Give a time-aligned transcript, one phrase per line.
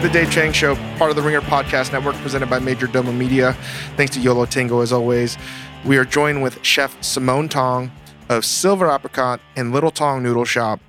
[0.00, 3.52] the Dave Chang Show, part of the Ringer Podcast Network, presented by Majordomo Media.
[3.96, 5.36] Thanks to Yo La Tengo, as always.
[5.84, 7.92] We are joined with Chef Simone Tong
[8.30, 10.80] of Silver Apricot and Little Tong Noodle Shop.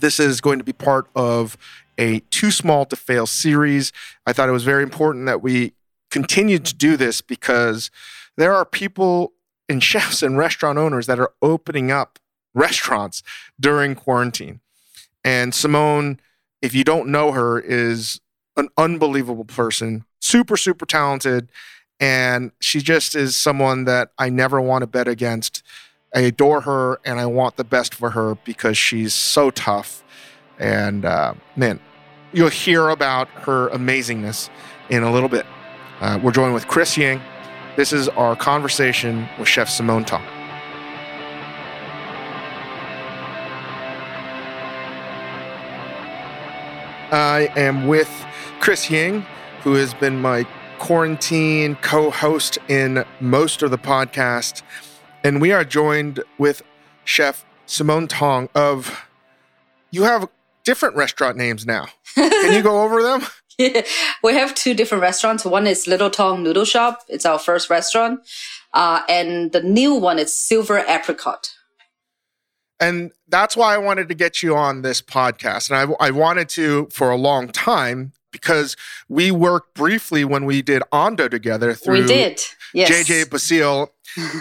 [0.00, 1.56] This is going to be part of
[1.96, 3.92] a Too Small to Fail series.
[4.26, 5.72] I thought it was very important that we
[6.10, 7.90] continued to do this because
[8.36, 9.32] there are people
[9.70, 12.18] and chefs and restaurant owners that are opening up
[12.52, 13.22] restaurants
[13.58, 14.60] during quarantine.
[15.24, 16.20] And Simone,
[16.60, 18.20] if you don't know her, is
[18.56, 21.50] an unbelievable person, super, super talented.
[21.98, 25.62] And she just is someone that I never want to bet against.
[26.14, 30.02] I adore her and I want the best for her because she's so tough.
[30.58, 31.78] And uh, man,
[32.32, 34.50] you'll hear about her amazingness
[34.88, 35.46] in a little bit.
[36.00, 37.20] Uh, we're joined with Chris Ying.
[37.76, 40.24] This is our conversation with Chef Simone Tong.
[47.12, 48.08] I am with
[48.60, 49.24] Chris Ying,
[49.62, 50.46] who has been my
[50.78, 54.62] quarantine co host in most of the podcast.
[55.24, 56.62] And we are joined with
[57.04, 59.06] Chef Simone Tong of,
[59.90, 60.28] you have
[60.64, 61.86] different restaurant names now.
[62.14, 63.22] Can you go over them?
[63.58, 63.82] Yeah.
[64.22, 65.44] We have two different restaurants.
[65.44, 67.00] One is Little Tong Noodle Shop.
[67.08, 68.20] It's our first restaurant.
[68.74, 71.54] Uh, and the new one is Silver Apricot.
[72.78, 75.70] And that's why I wanted to get you on this podcast.
[75.70, 78.76] And I, I wanted to for a long time because
[79.08, 82.40] we worked briefly when we did Ando together through we did.
[82.74, 82.90] Yes.
[82.90, 83.92] JJ Basile.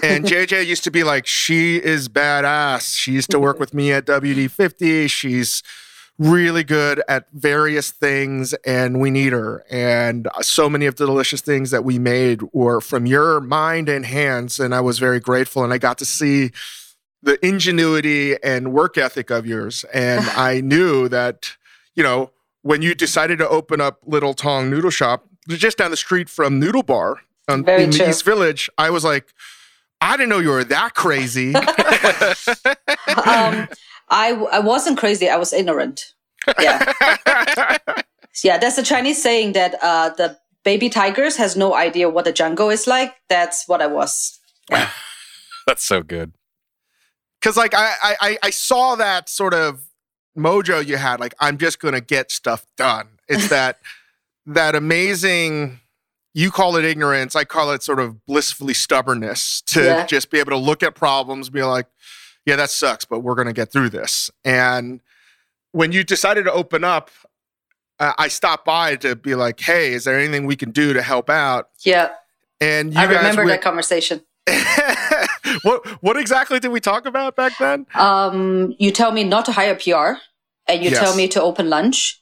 [0.03, 2.95] and JJ used to be like, she is badass.
[2.95, 5.09] She used to work with me at WD50.
[5.09, 5.63] She's
[6.19, 9.63] really good at various things and we need her.
[9.71, 14.05] And so many of the delicious things that we made were from your mind and
[14.05, 14.59] hands.
[14.59, 15.63] And I was very grateful.
[15.63, 16.51] And I got to see
[17.23, 19.85] the ingenuity and work ethic of yours.
[19.93, 21.55] And I knew that,
[21.95, 22.31] you know,
[22.61, 26.59] when you decided to open up Little Tong Noodle Shop, just down the street from
[26.59, 28.05] Noodle Bar um, Very in true.
[28.05, 29.33] the East Village, I was like,
[30.01, 31.55] I didn't know you were that crazy.
[31.55, 31.65] um,
[34.09, 35.29] I, I wasn't crazy.
[35.29, 36.13] I was ignorant.
[36.59, 36.93] Yeah.
[38.43, 38.57] yeah.
[38.57, 42.69] That's a Chinese saying that uh, the baby tigers has no idea what the jungle
[42.69, 43.15] is like.
[43.27, 44.39] That's what I was.
[45.67, 46.33] That's so good.
[47.39, 49.81] Because like I, I I saw that sort of
[50.37, 51.19] mojo you had.
[51.19, 53.07] Like I'm just gonna get stuff done.
[53.27, 53.79] It's that
[54.45, 55.79] that amazing.
[56.35, 57.35] You call it ignorance.
[57.35, 60.05] I call it sort of blissfully stubbornness to Yeah.
[60.05, 61.87] just be able to look at problems, be like,
[62.45, 64.29] yeah, that sucks, but we're gonna get through this.
[64.45, 65.01] And
[65.71, 67.09] when you decided to open up,
[67.99, 71.01] uh, I stopped by to be like, hey, is there anything we can do to
[71.01, 71.69] help out?
[71.83, 72.09] Yeah.
[72.61, 74.21] And you I remember went- that conversation.
[75.63, 77.85] what what exactly did we talk about back then?
[77.95, 80.19] Um, you tell me not to hire PR
[80.67, 80.99] and you Yes.
[80.99, 82.21] tell me to open lunch.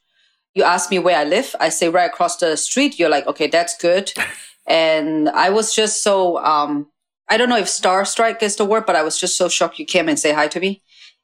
[0.54, 1.56] You ask me where I live.
[1.60, 2.98] I say right across the street.
[2.98, 4.12] You're like, okay, that's good.
[4.68, 6.88] and I was just so, um,
[7.30, 9.86] I don't know if starstruck is the word, but I was just so shocked you
[9.86, 10.82] came and say hi to me.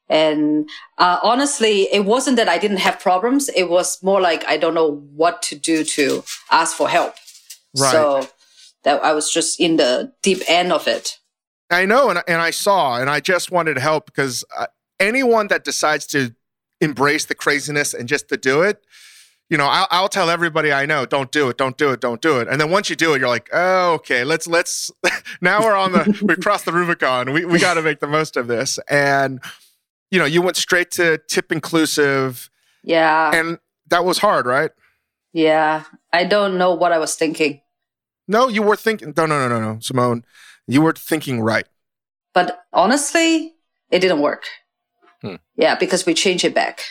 [0.08, 3.48] And uh, honestly, it wasn't that I didn't have problems.
[3.48, 7.14] It was more like I don't know what to do to ask for help.
[7.76, 7.90] Right.
[7.90, 8.28] So
[8.84, 11.18] that I was just in the deep end of it.
[11.74, 14.66] I know, and, and I saw, and I just wanted to help because uh,
[14.98, 16.34] anyone that decides to
[16.80, 18.84] embrace the craziness and just to do it,
[19.50, 22.20] you know, I'll, I'll tell everybody I know, don't do it, don't do it, don't
[22.22, 22.48] do it.
[22.48, 24.90] And then once you do it, you're like, oh, okay, let's let's.
[25.40, 27.32] now we're on the we crossed the Rubicon.
[27.32, 28.78] We we got to make the most of this.
[28.88, 29.40] And
[30.10, 32.48] you know, you went straight to tip inclusive,
[32.82, 33.32] Yeah.
[33.34, 33.58] and
[33.88, 34.70] that was hard, right?
[35.32, 35.84] Yeah.
[36.12, 37.60] I don't know what I was thinking.
[38.26, 39.12] No, you were thinking.
[39.16, 40.24] No, no, no, no, no, Simone,
[40.66, 41.66] you were thinking right.
[42.32, 43.54] But honestly,
[43.90, 44.44] it didn't work.
[45.22, 45.36] Hmm.
[45.56, 46.82] Yeah, because we changed it back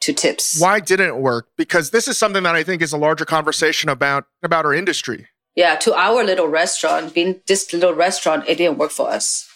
[0.00, 0.60] to tips.
[0.60, 1.48] Why didn't it work?
[1.56, 5.26] Because this is something that I think is a larger conversation about about our industry.
[5.54, 9.48] Yeah, to our little restaurant, being this little restaurant, it didn't work for us.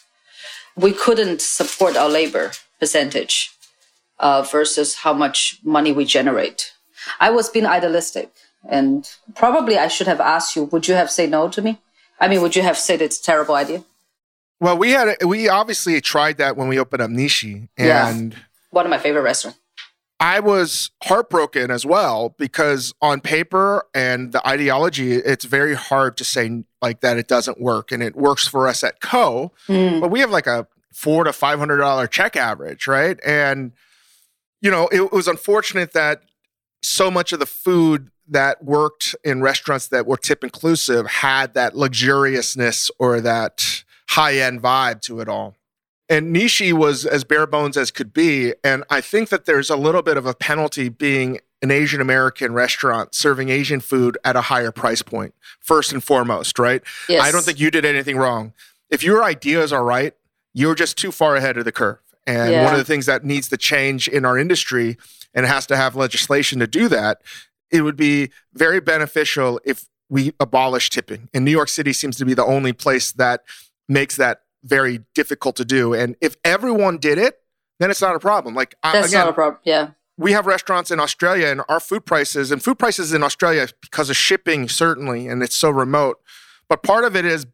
[0.74, 3.50] We couldn't support our labor percentage
[4.18, 6.72] uh, versus how much money we generate.
[7.20, 8.32] I was being idealistic,
[8.68, 11.78] and probably I should have asked you, would you have said no to me?
[12.22, 13.82] I mean, would you have said it's a terrible idea?
[14.60, 18.08] Well, we had we obviously tried that when we opened up Nishi, Yeah.
[18.08, 18.36] and
[18.70, 19.58] One of my favorite restaurants.
[20.20, 26.24] I was heartbroken as well because on paper and the ideology, it's very hard to
[26.24, 29.50] say like that it doesn't work, and it works for us at Ko.
[29.66, 30.00] Mm.
[30.00, 33.18] But we have like a four to five hundred dollar check average, right?
[33.26, 33.72] And
[34.60, 36.22] you know, it was unfortunate that
[36.84, 41.74] so much of the food that worked in restaurants that were tip inclusive had that
[41.74, 45.56] luxuriousness or that high end vibe to it all.
[46.08, 48.52] And Nishi was as bare bones as could be.
[48.62, 52.52] And I think that there's a little bit of a penalty being an Asian American
[52.52, 56.82] restaurant serving Asian food at a higher price point, first and foremost, right?
[57.08, 57.22] Yes.
[57.22, 58.52] I don't think you did anything wrong.
[58.90, 60.14] If your ideas are right,
[60.52, 61.98] you're just too far ahead of the curve.
[62.26, 62.64] And Yeah.
[62.64, 64.98] one of the things that needs to change in our industry
[65.32, 67.22] and has to have legislation to do that,
[67.72, 71.28] it would be very beneficial if we abolish tipping.
[71.34, 73.42] And New York City seems to be the only place that
[73.88, 75.94] makes that very difficult to do.
[75.94, 77.40] And if everyone did it,
[77.80, 78.54] then it's not a problem.
[78.54, 79.60] Like That's again, not a problem.
[79.64, 79.88] Yeah.
[80.18, 84.10] we have restaurants in Australia and our food prices and food prices in Australia because
[84.10, 86.18] of shipping certainly and it's so remote
[86.68, 87.46] but part of it is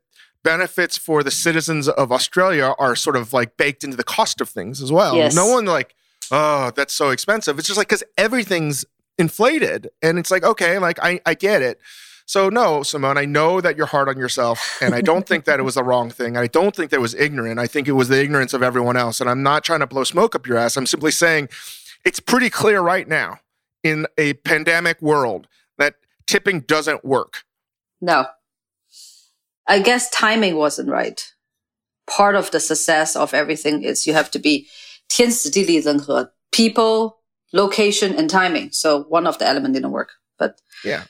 [0.42, 4.48] benefits for the citizens of Australia are sort of like baked into the cost of
[4.48, 5.34] things as well Yes.
[5.34, 5.94] no one like
[6.30, 8.84] oh that's so expensive it's just like cuz everything's
[9.17, 11.79] inflated and it's like okay like I I get it
[12.25, 15.59] so no Simone I know that you're hard on yourself and I don't think that
[15.59, 17.91] it was the wrong thing I don't think that it was ignorant I think it
[17.91, 20.57] was the ignorance of everyone else and I'm not trying to blow smoke up your
[20.57, 21.49] ass I'm simply saying
[22.03, 23.39] it's pretty clear right now
[23.83, 25.47] in a pandemic world
[25.77, 27.43] that tipping doesn't work.
[28.01, 28.27] No.
[29.67, 31.21] I guess timing wasn't right.
[32.09, 34.67] Part of the success of everything is you have to be
[35.07, 37.16] 天时地利人和 people,
[37.52, 38.70] location, and timing.
[38.72, 41.04] So one of the element didn't work, but Yeah.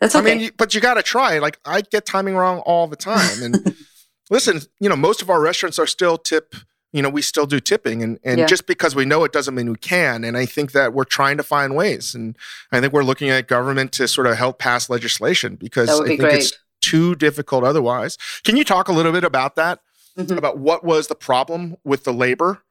[0.00, 0.32] that's okay.
[0.32, 1.38] I mean, but you got to try.
[1.38, 3.42] Like I get timing wrong all the time.
[3.42, 3.76] And
[4.30, 6.54] listen, you know, most of our restaurants are still tip.
[6.92, 8.46] You know, we still do tipping, and and Yeah.
[8.46, 10.24] just because we know it doesn't mean we can.
[10.24, 12.34] And I think that we're trying to find ways, and
[12.72, 16.08] I think we're looking at government to sort of help pass legislation because I be
[16.08, 16.34] think great.
[16.38, 18.16] it's too difficult otherwise.
[18.42, 19.80] Can you talk a little bit about that?
[20.18, 20.38] Mhm.
[20.38, 22.62] About what was the problem with the labor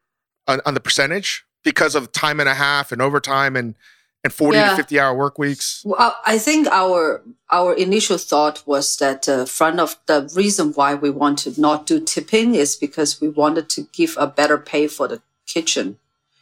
[0.48, 3.76] on, on the percentage because of time and a half and overtime and
[4.24, 5.84] and forty to fifty hour work weeks?
[5.86, 7.22] Well, I think our
[7.52, 11.86] our initial thought was that uh, front of the reason why we want to not
[11.86, 15.98] do tipping is because we wanted to give a better pay for the kitchen.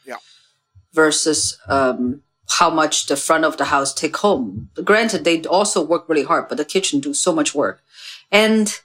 [0.05, 0.21] Yeah.
[0.93, 2.21] Versus um,
[2.59, 4.69] how much the front of the house take home.
[4.83, 7.81] Granted, they also work really hard, but the kitchen do so much work.
[8.31, 8.79] And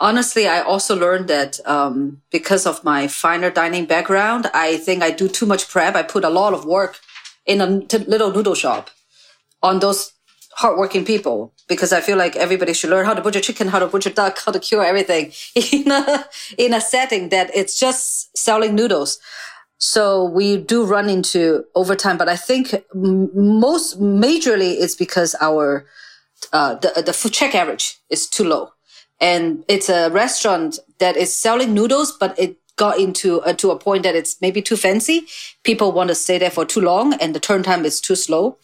[0.00, 5.10] honestly, I also learned that um, because of my finer dining background, I think I
[5.10, 5.94] do too much prep.
[5.94, 6.98] I put a lot of work
[7.44, 8.90] in a little noodle shop
[9.62, 10.12] on those
[10.56, 13.86] hardworking people because I feel like everybody should learn how to butcher chicken, how to
[13.86, 16.24] butcher duck, how to cure everything in a
[16.58, 19.18] in a setting that it's just selling noodles.
[19.78, 25.86] So we do run into overtime, but I think most majorly it's because our
[26.52, 28.70] uh, the the food check average is too low,
[29.20, 33.78] and it's a restaurant that is selling noodles, but it got into uh, to a
[33.78, 35.26] point that it's maybe too fancy.
[35.62, 38.58] People want to stay there for too long, and the turn time is too slow.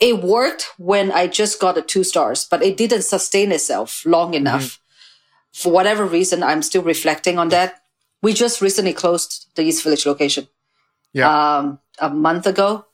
[0.00, 4.34] It worked when I just got the two stars, but it didn't sustain itself long
[4.34, 4.80] enough.
[5.52, 7.80] For whatever reason, I'm still reflecting on that.
[8.22, 10.48] We just recently closed the East Village location
[11.12, 11.28] Yeah.
[11.30, 12.86] um, a month ago.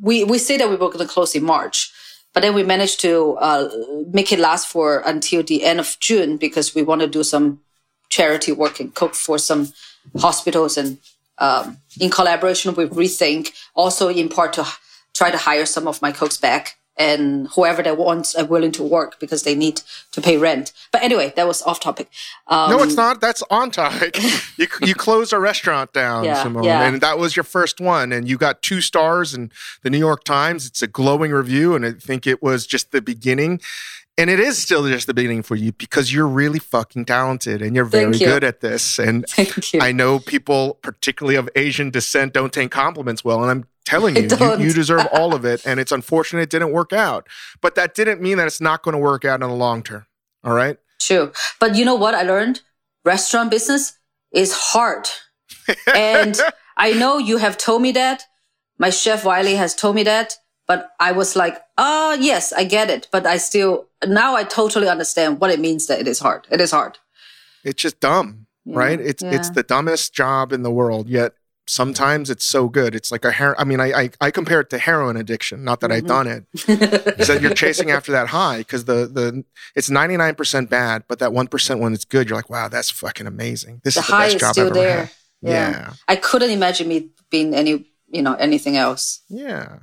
[0.00, 1.92] We we say that we were going to close in March,
[2.32, 3.68] but then we managed to uh,
[4.12, 7.60] make it last for until the end of June because we want to do some
[8.08, 9.72] charity work and cook for some
[10.18, 10.98] hospitals and
[11.38, 14.66] um, in collaboration with Rethink, also in part to
[15.14, 18.82] try to hire some of my cooks back and whoever that wants are willing to
[18.82, 19.80] work because they need
[20.12, 20.72] to pay rent.
[20.92, 22.08] But anyway, that was off topic.
[22.46, 23.20] Um, No, it's not.
[23.22, 24.18] That's on topic.
[24.58, 26.86] you you closed a restaurant down, Yeah, Simone, yeah.
[26.86, 29.50] and that was your first one, and you got two stars in
[29.82, 30.66] the New York Times.
[30.66, 33.60] It's a glowing review, and I think it was just the beginning.
[34.18, 37.74] And it is still just the beginning for you because you're really fucking talented and
[37.74, 38.26] you're very you.
[38.26, 38.98] good at this.
[38.98, 39.80] And Thank you.
[39.80, 43.40] I know people, particularly of Asian descent, don't take compliments well.
[43.40, 45.66] And I'm telling you, you, you deserve all of it.
[45.66, 47.28] And it's unfortunate it didn't work out.
[47.60, 50.06] But that didn't mean that it's not going to work out in the long term.
[50.44, 50.76] All right.
[51.00, 51.32] True.
[51.58, 52.60] But you know what I learned?
[53.04, 53.98] Restaurant business
[54.32, 55.08] is hard.
[55.94, 56.38] and
[56.76, 58.22] I know you have told me that.
[58.78, 60.36] My chef Wylie has told me that.
[60.66, 63.08] But I was like, oh, yes, I get it.
[63.10, 66.46] But I still, now I totally understand what it means that it is hard.
[66.50, 66.98] It is hard.
[67.64, 69.00] it's just dumb, Yeah, right?
[69.00, 71.08] It's it's the dumbest job in the world.
[71.08, 71.34] Yet
[71.70, 72.94] sometimes it's so good.
[72.94, 73.52] It's like a hair.
[73.60, 75.62] I mean, I, I I compare it to heroin addiction.
[75.64, 76.16] Not that I've Mm-hmm.
[76.16, 77.20] done it.
[77.20, 79.44] Is that you're chasing after that high because the the
[79.76, 82.90] it's 99 percent bad, but that one percent when it's good, you're like, wow, that's
[82.90, 83.80] fucking amazing.
[83.84, 84.96] This The is the high best is job still I've ever there.
[85.04, 85.10] had.
[85.42, 85.70] Yeah.
[85.70, 85.92] yeah.
[86.08, 89.22] I couldn't imagine me being any, you know, anything else.
[89.28, 89.78] Yeah.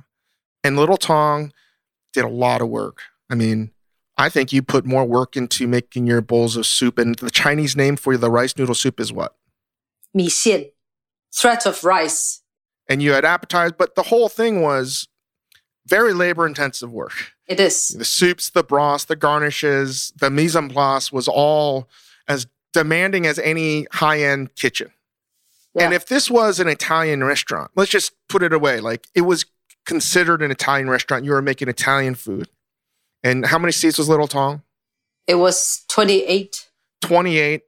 [0.62, 1.52] And Little Tong
[2.12, 2.98] did a lot of work.
[3.30, 3.70] I mean,
[4.16, 6.98] I think you put more work into making your bowls of soup.
[6.98, 9.34] And the Chinese name for the rice noodle soup is what?
[10.12, 10.70] 米线,
[11.34, 12.42] threat of rice.
[12.88, 15.08] And you had appetizers, but the whole thing was
[15.86, 17.32] very labor intensive work.
[17.46, 17.88] It is.
[17.88, 21.88] The soups, the broths, the garnishes, the mise en place was all
[22.26, 24.90] as demanding as any high end kitchen.
[25.80, 28.80] And if this was an Italian restaurant, let's just put it away.
[28.80, 29.46] Like it was
[29.86, 32.48] considered an Italian restaurant, you were making Italian food.
[33.22, 34.62] And how many seats was Little Tong?
[35.26, 36.68] It was 28.
[37.00, 37.62] 28.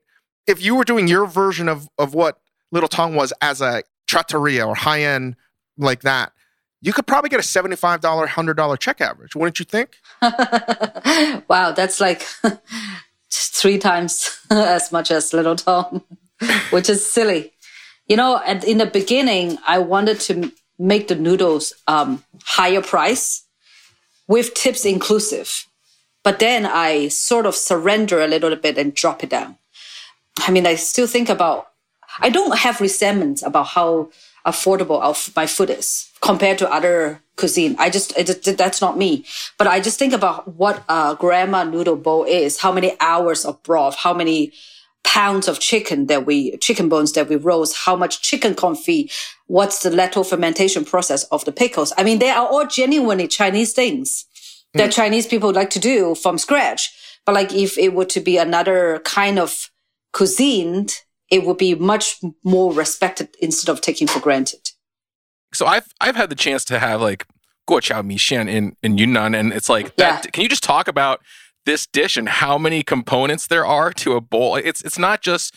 [0.47, 2.39] If you were doing your version of, of what
[2.71, 5.35] Little Tong was as a trattoria or high end
[5.77, 6.33] like that,
[6.81, 9.97] you could probably get a $75, $100 check average, wouldn't you think?
[11.47, 12.25] wow, that's like
[13.31, 16.01] three times as much as Little Tong,
[16.71, 17.53] which is silly.
[18.07, 23.43] You know, in the beginning, I wanted to make the noodles um, higher price
[24.27, 25.67] with tips inclusive.
[26.23, 29.57] But then I sort of surrender a little bit and drop it down.
[30.39, 31.67] I mean, I still think about,
[32.19, 34.09] I don't have resentment about how
[34.45, 37.75] affordable my food is compared to other cuisine.
[37.79, 39.25] I just, it, that's not me.
[39.57, 43.61] But I just think about what a grandma noodle bowl is, how many hours of
[43.63, 44.51] broth, how many
[45.03, 49.11] pounds of chicken that we, chicken bones that we roast, how much chicken confit,
[49.47, 51.91] what's the lacto fermentation process of the pickles.
[51.97, 54.25] I mean, they are all genuinely Chinese things
[54.73, 54.93] that mm.
[54.93, 56.93] Chinese people like to do from scratch.
[57.25, 59.69] But like if it were to be another kind of
[60.13, 60.87] cuisine,
[61.31, 64.71] it would be much more respected instead of taken for granted.
[65.53, 67.25] So I've I've had the chance to have like
[67.67, 70.25] guoqiao mixian in in Yunnan, and it's like that.
[70.25, 70.31] Yeah.
[70.31, 71.21] Can you just talk about
[71.65, 74.57] this dish and how many components there are to a bowl?
[74.57, 75.55] It's it's not just.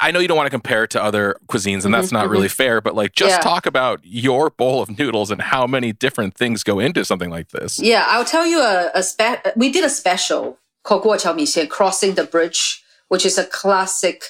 [0.00, 2.24] I know you don't want to compare it to other cuisines, and that's mm-hmm, not
[2.24, 2.32] mm-hmm.
[2.32, 2.80] really fair.
[2.80, 3.38] But like, just yeah.
[3.38, 7.50] talk about your bowl of noodles and how many different things go into something like
[7.50, 7.78] this.
[7.78, 12.14] Yeah, I'll tell you a, a spe- We did a special called guoqiao mixian, crossing
[12.14, 14.24] the bridge, which is a classic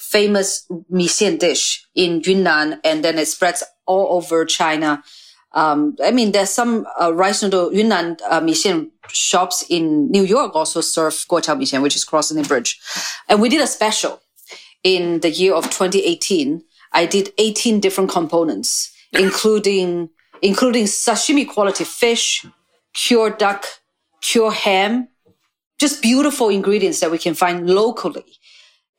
[0.00, 5.02] famous mixian dish in Yunnan, and then it spreads all over China.
[5.52, 10.54] Um, I mean, there's some uh, rice noodle Yunnan uh, mixian shops in New York
[10.54, 12.80] also serve guoqiao mixian, which is crossing the bridge.
[13.28, 14.20] And we did a special
[14.84, 16.62] in the year of 2018.
[16.92, 20.10] I did 18 different components, including
[20.42, 22.46] including sashimi quality fish,
[22.94, 23.66] cured duck,
[24.20, 25.08] cured ham,
[25.78, 28.38] just beautiful ingredients that we can find locally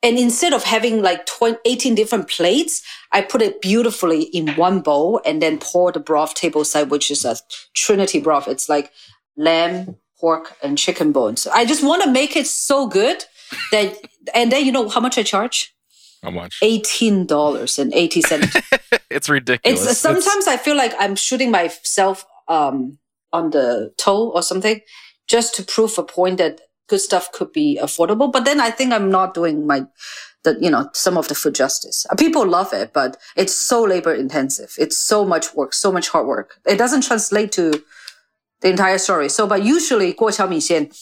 [0.02, 4.80] and instead of having like 20, 18 different plates, I put it beautifully in one
[4.80, 7.36] bowl and then pour the broth table side, which is a
[7.74, 8.48] trinity broth.
[8.48, 8.92] It's like
[9.36, 11.46] lamb, pork, and chicken bones.
[11.46, 13.24] I just want to make it so good
[13.72, 13.94] that,
[14.34, 15.74] and then you know how much I charge?
[16.22, 16.58] How much?
[16.62, 18.56] Eighteen dollars and eighty cents.
[19.10, 19.86] it's ridiculous.
[19.86, 20.48] It's, sometimes it's...
[20.48, 22.98] I feel like I'm shooting myself um,
[23.32, 24.80] on the toe or something,
[25.26, 26.60] just to prove a point that
[26.90, 28.30] good stuff could be affordable.
[28.30, 29.86] But then I think I'm not doing my,
[30.42, 32.04] the, you know, some of the food justice.
[32.10, 34.74] Uh, people love it, but it's so labor intensive.
[34.76, 36.56] It's so much work, so much hard work.
[36.66, 37.82] It doesn't translate to
[38.60, 39.28] the entire story.
[39.28, 40.94] So, but usually guoqiao mixian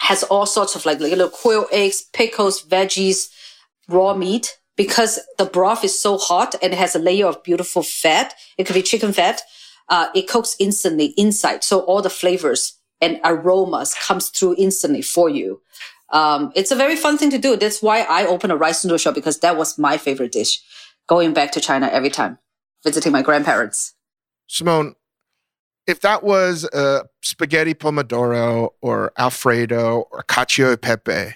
[0.00, 3.28] has all sorts of like little quail eggs, pickles, veggies,
[3.88, 7.82] raw meat because the broth is so hot and it has a layer of beautiful
[7.82, 8.34] fat.
[8.58, 9.42] It could be chicken fat.
[9.88, 11.62] Uh, it cooks instantly inside.
[11.62, 15.60] So all the flavors and aromas comes through instantly for you.
[16.10, 17.56] Um, it's a very fun thing to do.
[17.56, 20.62] That's why I opened a rice noodle shop because that was my favorite dish
[21.06, 22.38] going back to China every time
[22.82, 23.94] visiting my grandparents.
[24.46, 24.94] Simone,
[25.86, 31.34] if that was a spaghetti pomodoro or Alfredo or cacio e pepe,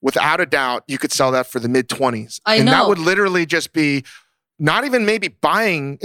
[0.00, 2.40] without a doubt, you could sell that for the mid 20s.
[2.46, 2.72] I and know.
[2.72, 4.04] that would literally just be
[4.58, 5.98] not even maybe buying,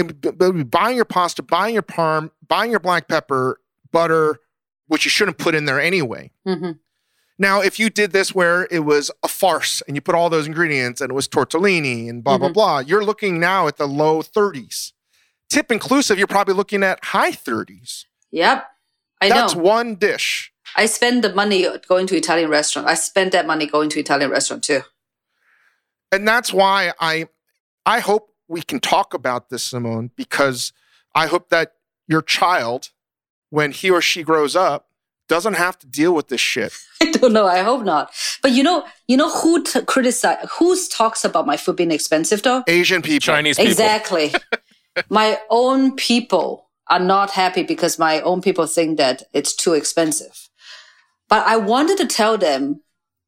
[0.70, 3.60] buying your pasta, buying your parm, buying your black pepper,
[3.92, 4.40] butter,
[4.90, 6.32] which you shouldn't put in there anyway.
[6.46, 6.72] Mm-hmm.
[7.38, 10.46] Now, if you did this where it was a farce and you put all those
[10.46, 12.52] ingredients and it was tortellini and blah, mm-hmm.
[12.52, 14.92] blah, blah, you're looking now at the low 30s.
[15.50, 18.06] Tip inclusive, you're probably looking at high 30s.
[18.32, 18.68] Yep.
[19.22, 19.62] I know That's know.
[19.62, 20.52] one dish.
[20.76, 22.88] I spend the money going to Italian restaurant.
[22.88, 24.82] I spend that money going to Italian restaurant too.
[26.12, 27.28] And that's why I
[27.86, 30.74] I hope we can talk about this, Simone, because
[31.16, 31.74] I hope that
[32.08, 32.92] your child
[33.50, 34.88] when he or she grows up
[35.28, 36.74] doesn't have to deal with this shit.
[37.02, 37.46] I don't know.
[37.46, 38.12] I hope not.
[38.42, 42.42] But you know, you know who t- criticize, who talks about my food being expensive
[42.42, 42.64] though?
[42.68, 43.72] Asian people, Chinese people.
[43.72, 44.34] Exactly.
[45.10, 50.50] my own people are not happy because my own people think that it's too expensive.
[51.30, 52.82] But I wanted to tell them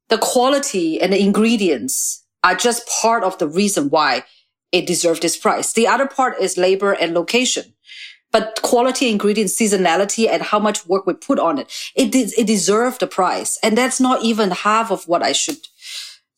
[0.08, 4.24] the quality and the ingredients are just part of the reason why
[4.72, 5.72] it deserves this price.
[5.72, 7.74] The other part is labor and location
[8.32, 13.00] but quality ingredients, seasonality, and how much work we put on it, it it deserved
[13.00, 15.58] the price, and that's not even half of what I should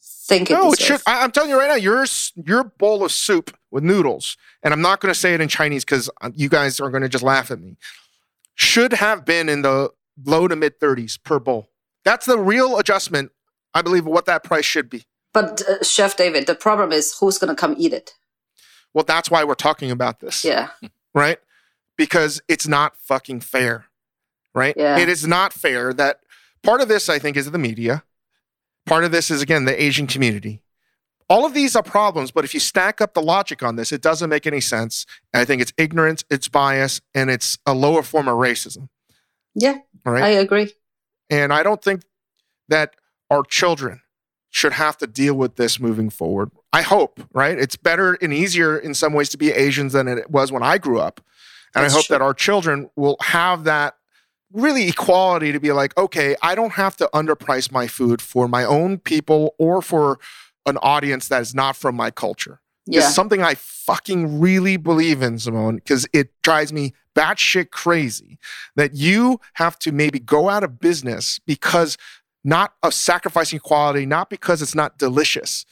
[0.03, 0.55] think it.
[0.55, 1.01] No, it should.
[1.07, 4.83] I, am telling you right now, your your bowl of soup with noodles, and I'm
[4.83, 7.25] not going to say it in Chinese because uh, you guys are going to just
[7.25, 7.77] laugh at me.
[8.57, 9.91] Should have been in the
[10.25, 11.71] low to mid 30s per bowl.
[12.05, 13.31] That's the real adjustment,
[13.73, 15.05] I believe, what that price should be.
[15.33, 18.15] But uh, Chef David, the problem is who's going to come eat it.
[18.93, 20.45] Well, that's why we're talking about this.
[20.45, 20.69] Yeah.
[21.15, 21.39] Right
[21.97, 23.87] because it's not fucking fair,
[24.55, 24.75] right?
[24.77, 24.99] Yeah.
[24.99, 26.21] It is not fair that
[26.63, 28.05] part of this, I think, is the media.
[28.87, 30.61] Part of this is, again, the Asian community.
[31.31, 34.03] All of these are problems, but if you stack up the logic on this, it
[34.03, 35.07] doesn't make any sense.
[35.33, 38.89] And I think it's ignorance, it's bias, and it's a lower form of racism.
[39.55, 40.23] Yeah, Right?
[40.23, 40.73] I agree.
[41.31, 42.03] And I don't think
[42.69, 42.95] that
[43.31, 44.03] our children
[44.51, 46.51] should have to deal with this moving forward.
[46.73, 47.59] I hope, right?
[47.59, 50.79] It's better and easier in some ways to be Asians than it was when I
[50.79, 51.21] grew up.
[51.75, 52.15] And That's I hope true.
[52.15, 53.97] that our children will have that
[54.53, 58.65] really equality to be like, okay, I don't have to underprice my food for my
[58.65, 60.19] own people or for
[60.67, 62.61] an audience that is not from my culture.
[62.87, 63.01] Yeah.
[63.01, 68.39] It's something I fucking really believe in, Simone, because it drives me batshit crazy
[68.77, 71.97] that you have to maybe go out of business because
[72.45, 75.65] not of sacrificing quality, not because it's not delicious.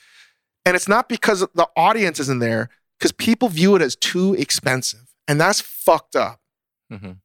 [0.64, 5.11] And it's not because the audience isn't there, because people view it as too expensive.
[5.28, 6.40] And that's fucked up.
[6.92, 7.18] Mhm.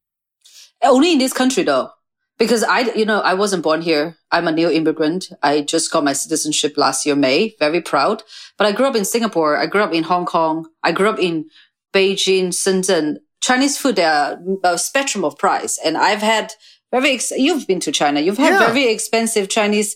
[0.83, 1.91] Only in this country though.
[2.37, 4.15] Because I, you know, I wasn't born here.
[4.31, 5.29] I'm a new immigrant.
[5.41, 7.55] I just got my citizenship last year, May.
[7.57, 8.21] Very proud.
[8.59, 9.57] But I grew up in Singapore.
[9.57, 10.67] I grew up in Hong Kong.
[10.83, 11.49] I grew up in
[11.93, 13.17] Beijing, Shenzhen.
[13.41, 15.79] Chinese food, there are a spectrum of price.
[15.83, 16.53] And I've had
[16.91, 18.19] very, ex- you've been to China.
[18.19, 18.67] You've had Yeah.
[18.67, 19.95] very expensive Chinese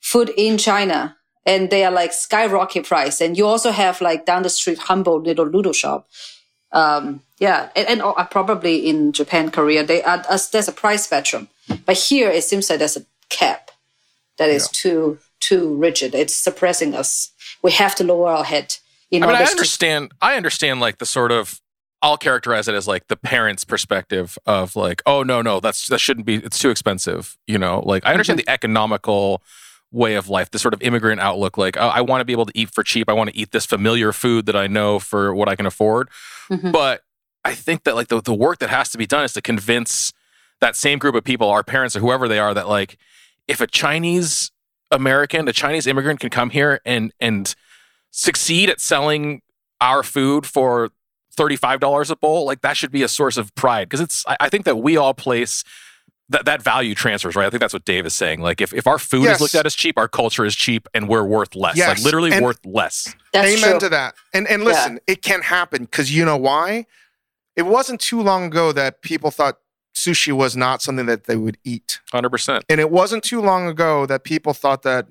[0.00, 1.16] food in China.
[1.46, 3.20] And they are like skyrocket price.
[3.20, 6.08] And you also have like down the street, humble little noodle shop
[6.72, 11.04] um, yeah, and, and uh, probably in Japan, Korea, they are, uh, there's a price
[11.04, 11.48] spectrum,
[11.86, 13.70] but here it seems like there's a cap
[14.38, 16.14] that is too too rigid.
[16.14, 17.30] It's suppressing us.
[17.62, 18.76] We have to lower our head
[19.10, 19.50] in I mean, order I to.
[19.52, 20.12] understand.
[20.20, 21.60] I understand like the sort of.
[22.00, 25.98] I'll characterize it as like the parents' perspective of like, oh no, no, that's that
[25.98, 26.36] shouldn't be.
[26.36, 27.36] It's too expensive.
[27.48, 29.42] You know, like I understand the economical
[29.90, 31.58] way of life, the sort of immigrant outlook.
[31.58, 33.08] Like, oh, I want to be able to eat for cheap.
[33.08, 36.08] I want to eat this familiar food that I know for what I can afford.
[36.50, 36.70] Mhm.
[36.70, 37.02] But
[37.48, 40.12] I think that like the, the work that has to be done is to convince
[40.60, 42.98] that same group of people, our parents or whoever they are, that like
[43.46, 44.50] if a Chinese
[44.90, 47.54] American, a Chinese immigrant can come here and and
[48.10, 49.42] succeed at selling
[49.80, 50.90] our food for
[51.36, 53.88] $35 a bowl, like that should be a source of pride.
[53.88, 55.62] Because it's I, I think that we all place
[56.30, 57.46] that that value transfers, right?
[57.46, 58.40] I think that's what Dave is saying.
[58.40, 59.36] Like if, if our food Yes.
[59.36, 61.76] is looked at as cheap, our culture is cheap and we're worth less.
[61.76, 61.88] Yes.
[61.88, 63.14] Like literally And- worth less.
[63.32, 63.80] That's Amen true.
[63.80, 64.14] to that.
[64.34, 66.86] And and listen, it can happen because you know why?
[67.58, 69.58] It wasn't too long ago that people thought
[69.94, 71.98] sushi was not something that they would eat.
[72.12, 72.64] Hundred percent.
[72.68, 75.08] And it wasn't too long ago that people thought that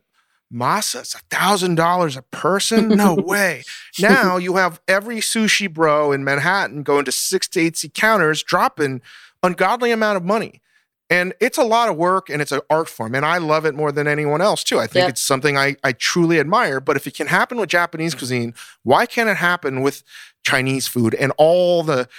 [0.51, 2.88] masa is a thousand dollars a person.
[2.88, 3.63] No way.
[3.99, 8.41] Now you have every sushi bro in Manhattan going to six to eight seat counters,
[8.43, 9.01] dropping
[9.43, 10.62] ungodly amount of money.
[11.10, 13.15] And it's a lot of work and it's an art form.
[13.15, 14.77] And I love it more than anyone else, too.
[14.79, 15.10] I think Yeah.
[15.10, 16.81] it's something I, I truly admire.
[16.81, 20.03] But if it can happen with Japanese cuisine, why can't it happen with
[20.45, 22.10] Chinese food and all the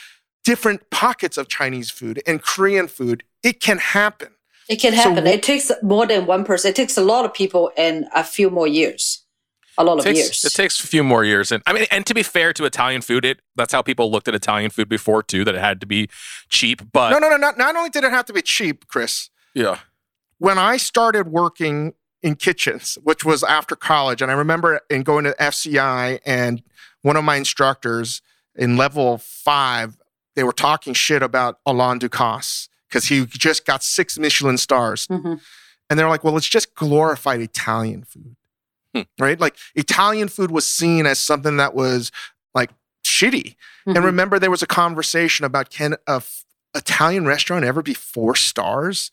[0.48, 3.22] different pockets of Chinese food and Korean food?
[3.42, 4.30] It can happen.
[4.68, 5.26] It can happen.
[5.26, 6.70] wh- it takes more than one person.
[6.70, 9.24] It takes a lot of people and a few more years.
[9.76, 10.44] A lot of takes, years.
[10.44, 13.00] it takes a few more years, and I mean, and to be fair to Italian
[13.00, 15.44] food, it that's how people looked at Italian food before too.
[15.44, 16.08] That it had to be
[16.48, 17.36] cheap, but No, no, no.
[17.36, 19.78] Not, not only did it have to be cheap, Chris, yeah,
[20.38, 25.22] when I started working in kitchens, which was after college, and I remember in going
[25.24, 26.60] to FCI and
[27.02, 28.20] one of my instructors
[28.56, 29.96] in level five,
[30.38, 35.06] they were talking shit about Alain Ducasse because he just got six Michelin stars.
[35.08, 35.40] Mhm.
[35.90, 38.36] And they're like, well, it's just glorified Italian food,
[38.94, 39.02] Hmm.
[39.18, 39.38] right?
[39.40, 42.12] Like Italian food was seen as something that was
[42.54, 42.70] like
[43.04, 43.56] shitty.
[43.86, 43.96] Mhm.
[43.96, 48.34] And remember, there was a conversation about can a f- Italian restaurant ever be four
[48.36, 49.10] stars?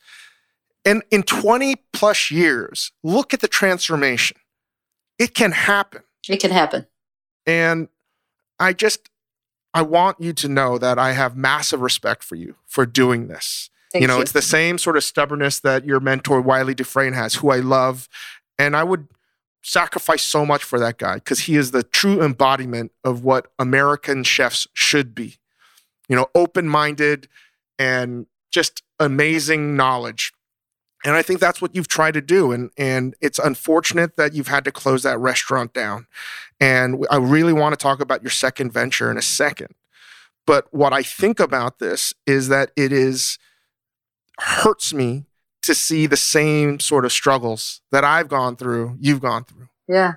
[0.84, 4.36] And in 20 plus years, look at the transformation.
[5.18, 6.02] It can happen.
[6.28, 6.86] it can happen.
[7.46, 7.88] And
[8.58, 9.08] I just,
[9.74, 13.70] I want you to know that I have massive respect for you for doing this.
[13.92, 14.22] Thank you know, you.
[14.22, 18.08] it's the same sort of stubbornness that your mentor, Wylie Dufresne, has, who I love.
[18.58, 19.08] And I would
[19.62, 24.22] sacrifice so much for that guy because he is the true embodiment of what American
[24.22, 25.36] chefs should be.
[26.08, 27.28] You know, open minded
[27.78, 30.32] and just amazing knowledge.
[31.06, 32.50] And I think that's what you've tried to do.
[32.50, 36.08] And, and it's unfortunate that you've had to close that restaurant down.
[36.60, 39.76] And I really want to talk about your second venture in a second.
[40.48, 43.38] But what I think about this is that it is
[44.40, 45.26] hurts me
[45.62, 49.68] to see the same sort of struggles that I've gone through, you've gone through.
[49.88, 50.14] yeah.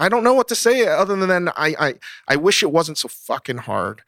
[0.00, 1.94] I don't know what to say other than I, I,
[2.28, 4.02] I wish it wasn't so fucking hard.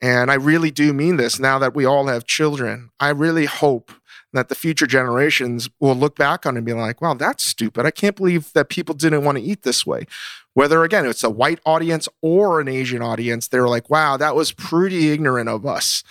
[0.00, 2.90] And I really do mean this now that we all have children.
[3.00, 3.90] I really hope
[4.32, 7.84] that the future generations will look back on and be like, wow, that's stupid.
[7.84, 10.06] I can't believe that people didn't want to eat this way.
[10.54, 14.52] Whether again, it's a white audience or an Asian audience, they're like, wow, that was
[14.52, 16.02] pretty ignorant of us.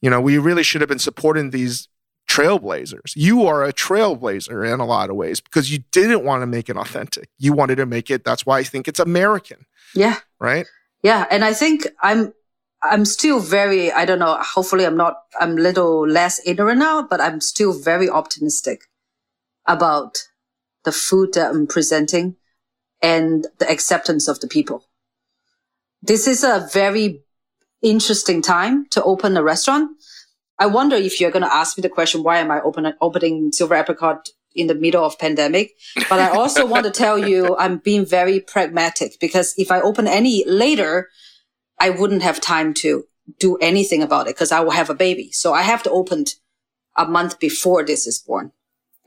[0.00, 1.88] You know, we really should have been supporting these
[2.28, 3.14] trailblazers.
[3.14, 6.68] You are a trailblazer in a lot of ways because you didn't want to make
[6.68, 7.28] it authentic.
[7.38, 8.24] You wanted to make it.
[8.24, 9.66] That's why I think it's American.
[9.94, 10.18] Yeah.
[10.40, 10.66] Right.
[11.02, 11.26] Yeah.
[11.30, 12.32] And I think I'm,
[12.84, 17.02] I'm still very, I don't know, hopefully I'm not, I'm a little less ignorant now,
[17.02, 18.82] but I'm still very optimistic
[19.66, 20.28] about
[20.84, 22.36] the food that I'm presenting
[23.00, 24.84] and the acceptance of the people.
[26.02, 27.22] This is a very
[27.80, 29.90] interesting time to open a restaurant.
[30.58, 33.50] I wonder if you're going to ask me the question, why am I open, opening
[33.50, 35.72] Silver Apricot in the middle of pandemic?
[36.10, 40.06] But I also want to tell you, I'm being very pragmatic because if I open
[40.06, 41.08] any later,
[41.78, 43.04] I wouldn't have time to
[43.38, 45.30] do anything about it because I will have a baby.
[45.32, 46.24] So I have to open
[46.96, 48.52] a month before this is born.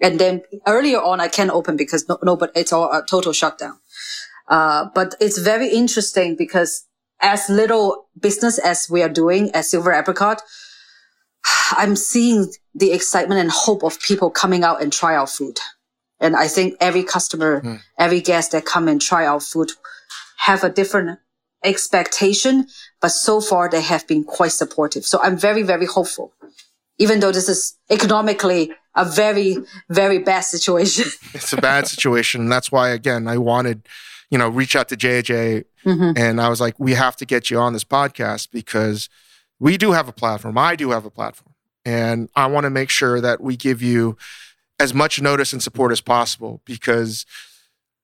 [0.01, 3.33] And then earlier on, I can open because no, no but it's all a total
[3.33, 3.79] shutdown.
[4.47, 6.85] Uh, but it's very interesting because
[7.19, 10.41] as little business as we are doing at Silver Apricot,
[11.71, 15.59] I'm seeing the excitement and hope of people coming out and try our food.
[16.19, 17.79] And I think every customer, mm.
[17.97, 19.71] every guest that come and try our food
[20.37, 21.19] have a different
[21.67, 22.67] expectation,
[23.01, 25.05] but so far they have been quite supportive.
[25.05, 26.33] So I'm very, very hopeful,
[26.97, 29.57] even though this is economically a very,
[29.89, 31.05] very bad situation.
[31.33, 32.49] it's a bad situation.
[32.49, 33.87] That's why, again, I wanted,
[34.31, 36.11] you know, reach out to JJ mm-hmm.
[36.15, 39.09] and I was like, we have to get you on this podcast because
[39.59, 40.57] we do have a platform.
[40.57, 41.53] I do have a platform.
[41.85, 44.17] And I want to make sure that we give you
[44.79, 47.25] as much notice and support as possible because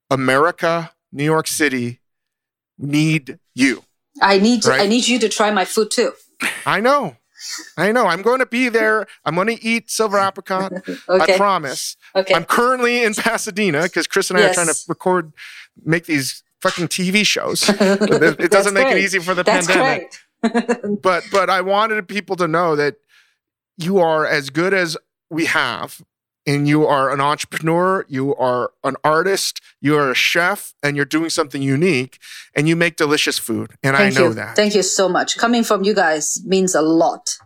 [0.09, 1.99] America, New York City
[2.77, 3.83] need you.
[4.21, 4.81] I need right?
[4.81, 6.13] I need you to try my food too.
[6.65, 7.17] I know.
[7.77, 8.07] I know.
[8.07, 9.05] I'm going to be there.
[9.25, 10.71] I'm going to eat silver apricot.
[11.09, 11.33] okay.
[11.33, 11.97] I promise.
[12.15, 12.33] Okay.
[12.33, 14.51] I'm currently in Pasadena because Chris and I yes.
[14.51, 15.33] are trying to record,
[15.83, 17.65] make these fucking TV shows.
[17.69, 20.13] it doesn't make it easy for the That's pandemic.
[21.01, 22.95] but but I wanted people to know that
[23.77, 24.97] you are as good as
[25.29, 26.01] we have
[26.45, 31.05] and you are an entrepreneur, you are an artist, you are a chef, and you're
[31.05, 32.19] doing something unique,
[32.55, 33.71] and you make delicious food.
[33.81, 34.33] And Thank I know you.
[34.35, 34.55] that.
[34.55, 35.37] Thank you so much.
[35.37, 37.37] Coming from you guys means a lot.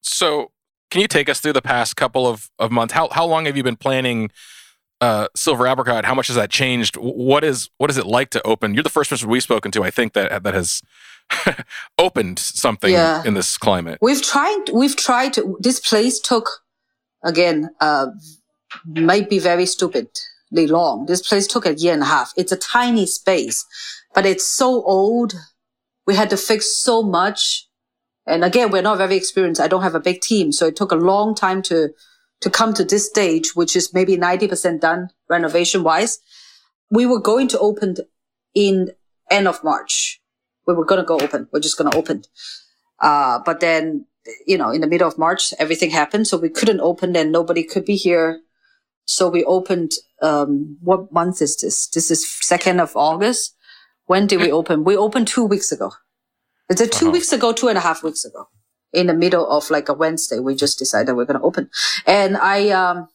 [0.00, 0.52] So,
[0.90, 2.94] can you take us through the past couple of, of months?
[2.94, 4.30] How how long have you been planning
[5.00, 6.04] uh, Silver Apricot?
[6.04, 6.96] How much has that changed?
[6.96, 8.74] What is what is it like to open?
[8.74, 10.82] You're the first person we've spoken to, I think that that has
[11.98, 13.22] opened something yeah.
[13.24, 13.98] in this climate.
[14.00, 14.64] We've tried.
[14.72, 15.34] We've tried.
[15.34, 16.62] To, this place took
[17.22, 18.06] again, uh,
[18.86, 21.06] might be very stupidly long.
[21.06, 22.32] This place took a year and a half.
[22.36, 23.64] It's a tiny space,
[24.14, 25.34] but it's so old.
[26.06, 27.66] We had to fix so much.
[28.26, 29.60] And again, we're not very experienced.
[29.60, 30.52] I don't have a big team.
[30.52, 31.90] So it took a long time to,
[32.40, 36.18] to come to this stage, which is maybe 90% done renovation wise.
[36.90, 37.96] We were going to open
[38.54, 38.92] in
[39.30, 40.20] end of March.
[40.66, 41.48] We were going to go open.
[41.52, 42.24] We're just going to open.
[43.00, 44.06] Uh, but then
[44.46, 46.26] you know, in the middle of March, everything happened.
[46.26, 48.40] So we couldn't open and nobody could be here.
[49.04, 51.88] So we opened, um, what month is this?
[51.88, 53.56] This is 2nd of August.
[54.06, 54.84] When did we open?
[54.84, 55.92] We opened two weeks ago.
[56.68, 57.12] Is it 2 uh-huh.
[57.12, 58.48] weeks ago, two and a half weeks ago?
[58.92, 61.70] In the middle of like a Wednesday, we just decided we're going to open.
[62.06, 63.08] And I, um,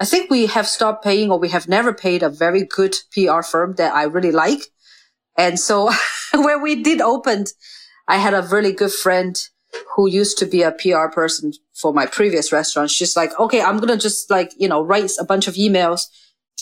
[0.00, 3.42] I think we have stopped paying or we have never paid a very good PR
[3.42, 4.60] firm that I really like.
[5.36, 5.90] And so
[6.34, 7.46] when we did open,
[8.08, 9.40] I had a really good friend
[9.94, 13.78] who used to be a PR person for my previous restaurant, she's like, okay, I'm
[13.78, 16.06] going to just like, you know, write a bunch of emails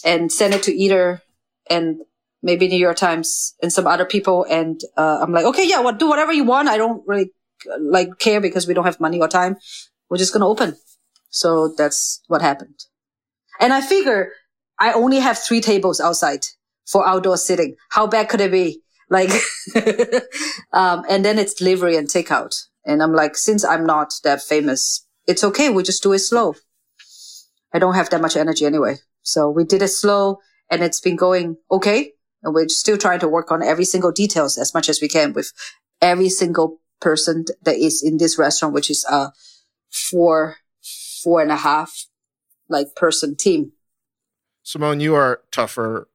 [0.04, 1.22] and send it to Eater
[1.70, 2.00] and
[2.42, 4.44] maybe New York Times and some other people.
[4.48, 6.68] And, uh, I'm like, okay, yeah, well, do whatever you want.
[6.68, 7.30] I don't really
[7.78, 9.56] like care because we don't have money or time.
[10.08, 10.76] We're just going to open.
[11.30, 12.84] So that's what happened.
[13.60, 14.32] And I figure
[14.78, 16.44] I only have three tables outside
[16.86, 17.76] for outdoor sitting.
[17.90, 18.82] How bad could it be?
[19.08, 19.30] Like,
[20.72, 22.54] um, and then it's delivery and takeout.
[22.84, 25.70] And I'm like, since I'm not that famous, it's okay.
[25.70, 26.54] We just do it slow.
[27.72, 28.96] I don't have that much energy anyway.
[29.22, 30.38] So we did it slow
[30.70, 32.12] and it's been going okay.
[32.42, 35.32] And we're still trying to work on every single details as much as we can
[35.32, 35.52] with
[36.00, 39.32] every single person that is in this restaurant, which is a
[39.90, 40.56] four,
[41.22, 42.06] four and a half
[42.68, 43.72] like person team.
[44.64, 46.08] Simone, you are tougher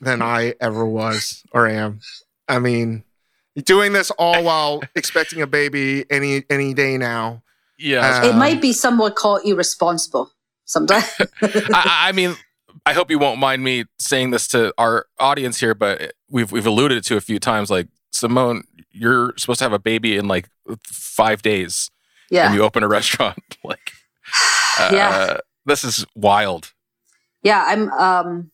[0.00, 2.00] than I ever was or am.
[2.48, 3.04] I mean,
[3.62, 7.42] doing this all while expecting a baby any any day now.
[7.78, 10.30] Yeah, um, it might be somewhat called irresponsible
[10.64, 11.10] sometimes.
[11.42, 12.36] I, I, mean,
[12.86, 16.66] I hope you won't mind me saying this to our audience here, but we've we've
[16.66, 17.70] alluded to a few times.
[17.70, 20.48] Like Simone, you're supposed to have a baby in like
[20.86, 21.90] five days.
[22.30, 23.38] Yeah, and you open a restaurant.
[23.64, 23.92] like,
[24.78, 25.36] Uh, yeah.
[25.66, 26.72] This is wild.
[27.42, 27.90] Yeah, I'm.
[27.92, 28.50] Um,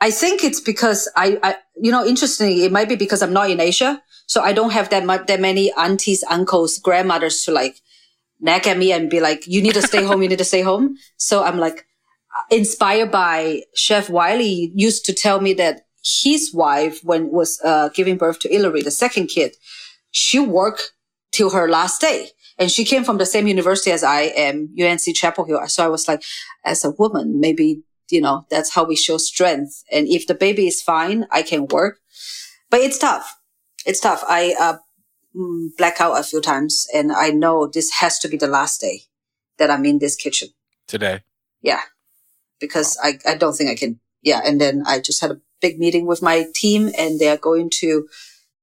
[0.00, 3.50] I think it's because I, I, you know, interestingly, it might be because I'm not
[3.50, 7.80] in Asia, so I don't have that much, that many aunties, uncles, grandmothers to like
[8.38, 10.22] nag at me and be like, "You need to stay home.
[10.22, 11.84] You need to stay home." So I'm like,
[12.48, 18.18] inspired by Chef Wylie, used to tell me that his wife, when was uh, giving
[18.18, 19.56] birth to Hillary, the second kid,
[20.12, 20.92] she worked
[21.32, 22.28] till her last day.
[22.56, 25.66] And she came from the same university as I am, UNC Chapel Hill.
[25.66, 26.22] So I was like,
[26.64, 29.82] as a woman, maybe, you know, that's how we show strength.
[29.90, 31.98] And if the baby is fine, I can work.
[32.70, 33.39] But it's tough.
[33.86, 34.22] It's tough.
[34.28, 34.78] I, uh,
[35.36, 38.80] mm, black out a few times and I know this has to be the last
[38.80, 39.02] day
[39.58, 40.50] that I'm in this kitchen.
[40.86, 41.22] Today.
[41.62, 41.80] Yeah.
[42.58, 44.00] Because I, I don't think I can.
[44.22, 44.40] Yeah.
[44.44, 47.70] And then I just had a big meeting with my team and they are going
[47.70, 48.08] to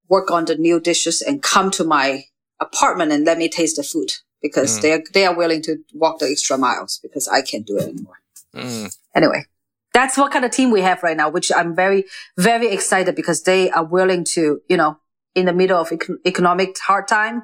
[0.10, 2.24] work on the new dishes and come to my
[2.60, 4.82] apartment and let me taste the food because mm.
[4.82, 7.90] they are, they are willing to walk the extra miles because I can't do it
[7.90, 8.20] anymore.
[8.56, 8.96] Mm.
[9.16, 9.46] Anyway,
[9.94, 12.06] that's what kind of team we have right now, which I'm very,
[12.38, 15.00] very excited because they are willing to, you know,
[15.38, 17.44] in the middle of econ- economic hard time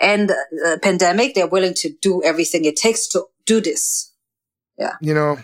[0.00, 4.12] and uh, pandemic, they're willing to do everything it takes to do this.
[4.78, 4.94] Yeah.
[5.00, 5.38] You know,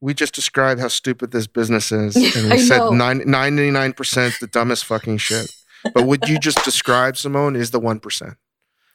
[0.00, 4.84] we just described how stupid this business is, and we said 99 percent the dumbest
[4.84, 5.50] fucking shit.
[5.92, 8.34] But what you just described, Simone, is the one percent.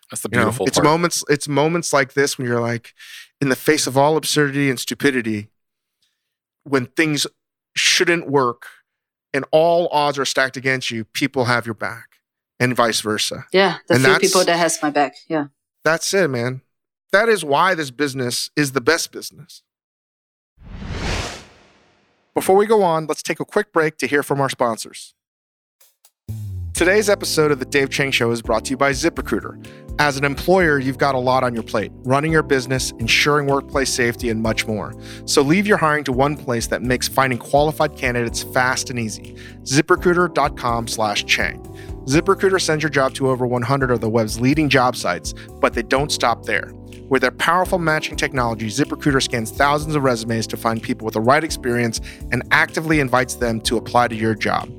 [0.09, 0.63] That's the beautiful.
[0.63, 0.85] You know, it's part.
[0.85, 1.23] moments.
[1.29, 2.93] It's moments like this when you're like,
[3.41, 5.49] in the face of all absurdity and stupidity,
[6.63, 7.27] when things
[7.75, 8.67] shouldn't work,
[9.37, 12.17] and all odds are stacked against you, people have your back,
[12.59, 13.45] and vice versa.
[13.53, 15.13] Yeah, the and few people that has my back.
[15.29, 15.47] Yeah,
[15.85, 16.61] that's it, man.
[17.11, 19.61] That is why this business is the best business.
[22.33, 25.13] Before we go on, let's take a quick break to hear from our sponsors.
[26.77, 29.65] Today's episode of The Dave Chang Show is brought to you by ZipRecruiter.
[29.97, 33.91] As an employer, you've got a lot on your plate running your business, ensuring workplace
[33.91, 34.93] safety, and much more.
[35.25, 39.35] So leave your hiring to one place that makes finding qualified candidates fast and easy
[39.63, 41.63] ziprecruiter.com slash Chang.
[42.05, 45.81] ZipRecruiter sends your job to over 100 of the web's leading job sites, but they
[45.81, 46.71] don't stop there.
[47.09, 51.21] With their powerful matching technology, ZipRecruiter scans thousands of resumes to find people with the
[51.21, 54.69] right experience and actively invites them to apply to your job.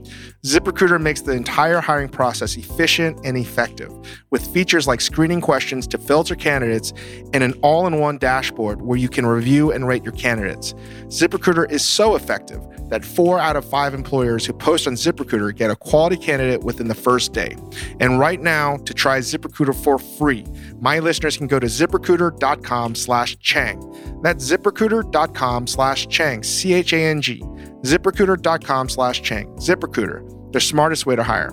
[0.46, 3.92] ZipRecruiter makes the entire hiring process efficient and effective
[4.30, 6.92] with features like screening questions to filter candidates
[7.32, 10.74] and an all in one dashboard where you can review and rate your candidates.
[11.06, 15.72] ZipRecruiter is so effective that four out of five employers who post on ZipRecruiter get
[15.72, 17.56] a quality candidate within the first day.
[17.98, 20.46] And right now, to try ZipRecruiter for free,
[20.80, 23.80] my listeners can go to ziprecruiter.com slash Chang.
[24.22, 27.42] That's ziprecruiter.com slash Chang, C H A N G.
[27.82, 29.46] ZipRecruiter.com slash Chang.
[29.56, 31.52] ZipRecruiter, the smartest way to hire.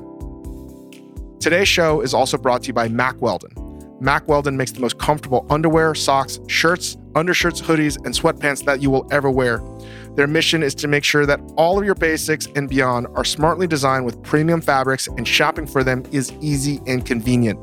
[1.40, 3.52] Today's show is also brought to you by Mack Weldon.
[4.02, 8.90] Mack Weldon makes the most comfortable underwear, socks, shirts, undershirts, hoodies, and sweatpants that you
[8.90, 9.62] will ever wear.
[10.16, 13.68] Their mission is to make sure that all of your basics and beyond are smartly
[13.68, 17.60] designed with premium fabrics, and shopping for them is easy and convenient.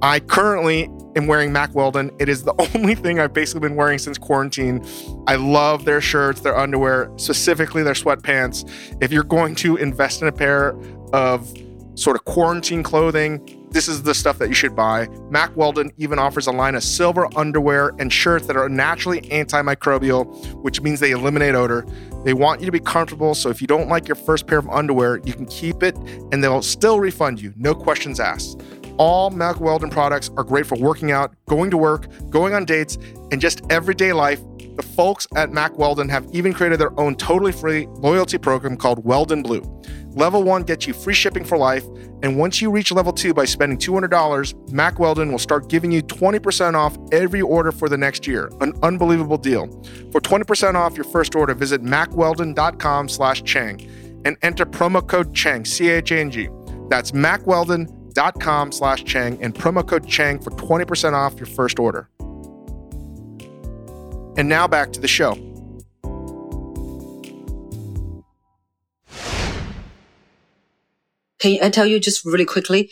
[0.00, 0.84] I currently
[1.16, 2.12] am wearing Mack Weldon.
[2.20, 4.84] It is the only thing I've basically been wearing since quarantine.
[5.26, 8.70] I love their shirts, their underwear, specifically their sweatpants.
[9.02, 10.76] If you're going to invest in a pair
[11.12, 11.52] of
[11.96, 15.08] sort of quarantine clothing, this is the stuff that you should buy.
[15.30, 20.54] Mack Weldon even offers a line of silver underwear and shirts that are naturally antimicrobial,
[20.62, 21.84] which means they eliminate odor.
[22.24, 24.68] They want you to be comfortable, so if you don't like your first pair of
[24.68, 25.96] underwear, you can keep it
[26.32, 28.62] and they'll still refund you, no questions asked.
[28.98, 32.96] All Mack Weldon products are great for working out, going to work, going on dates,
[33.30, 34.40] and just everyday life.
[34.76, 39.04] The folks at Mack Weldon have even created their own totally free loyalty program called
[39.04, 39.62] Weldon Blue.
[40.10, 41.84] Level one gets you free shipping for life,
[42.22, 46.02] and once you reach level two by spending $200, Mack Weldon will start giving you
[46.02, 48.50] 20% off every order for the next year.
[48.60, 49.66] An unbelievable deal.
[50.10, 53.80] For 20% off your first order, visit mackweldon.com slash Chang
[54.24, 56.48] and enter promo code Chang, C-H-A-N-G.
[56.88, 57.12] That's
[58.18, 62.08] mackweldon.com slash Chang and promo code Chang for 20% off your first order.
[64.36, 65.34] And now back to the show.
[71.40, 72.90] Can I tell you just really quickly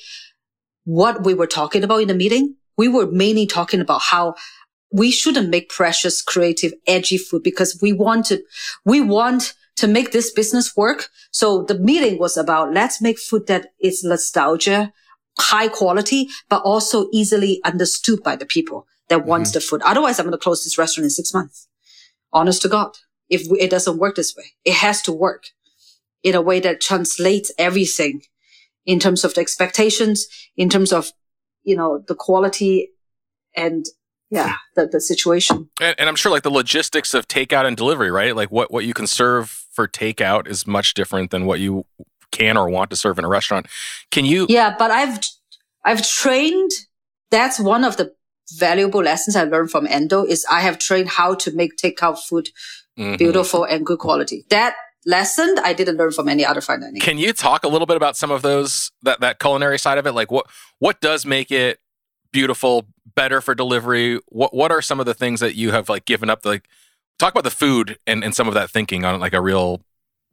[0.84, 2.56] what we were talking about in the meeting?
[2.76, 4.34] We were mainly talking about how
[4.92, 8.42] we shouldn't make precious, creative, edgy food because we want to,
[8.84, 11.08] we want to make this business work.
[11.32, 14.92] So the meeting was about let's make food that is nostalgia,
[15.38, 19.28] high quality, but also easily understood by the people that mm-hmm.
[19.28, 19.82] wants the food.
[19.82, 21.68] Otherwise, I'm going to close this restaurant in six months.
[22.32, 22.92] Honest to God.
[23.28, 25.46] If we, it doesn't work this way, it has to work
[26.22, 28.22] in a way that translates everything
[28.84, 31.10] in terms of the expectations, in terms of,
[31.64, 32.90] you know, the quality
[33.56, 33.86] and
[34.30, 38.10] yeah the, the situation and, and, i'm sure like the logistics of takeout and delivery
[38.10, 41.84] right like what what you can serve for takeout is much different than what you
[42.32, 43.66] can or want to serve in a restaurant
[44.10, 45.18] can you yeah but i've
[45.84, 46.70] i've trained
[47.30, 48.12] that's one of the
[48.58, 52.50] valuable lessons i learned from Ando is i have trained how to make takeout food
[52.98, 53.16] mm-hmm.
[53.16, 54.74] beautiful and good quality that
[55.06, 57.00] lesson I didn't learn from any other fine dining.
[57.00, 60.06] Can you talk a little bit about some of those that that culinary side of
[60.06, 60.12] it?
[60.12, 60.46] Like what
[60.80, 61.78] what does make it
[62.32, 64.20] beautiful, better for delivery?
[64.26, 66.44] What what are some of the things that you have like given up?
[66.44, 66.68] Like
[67.18, 69.80] talk about the food and, and some of that thinking on like a real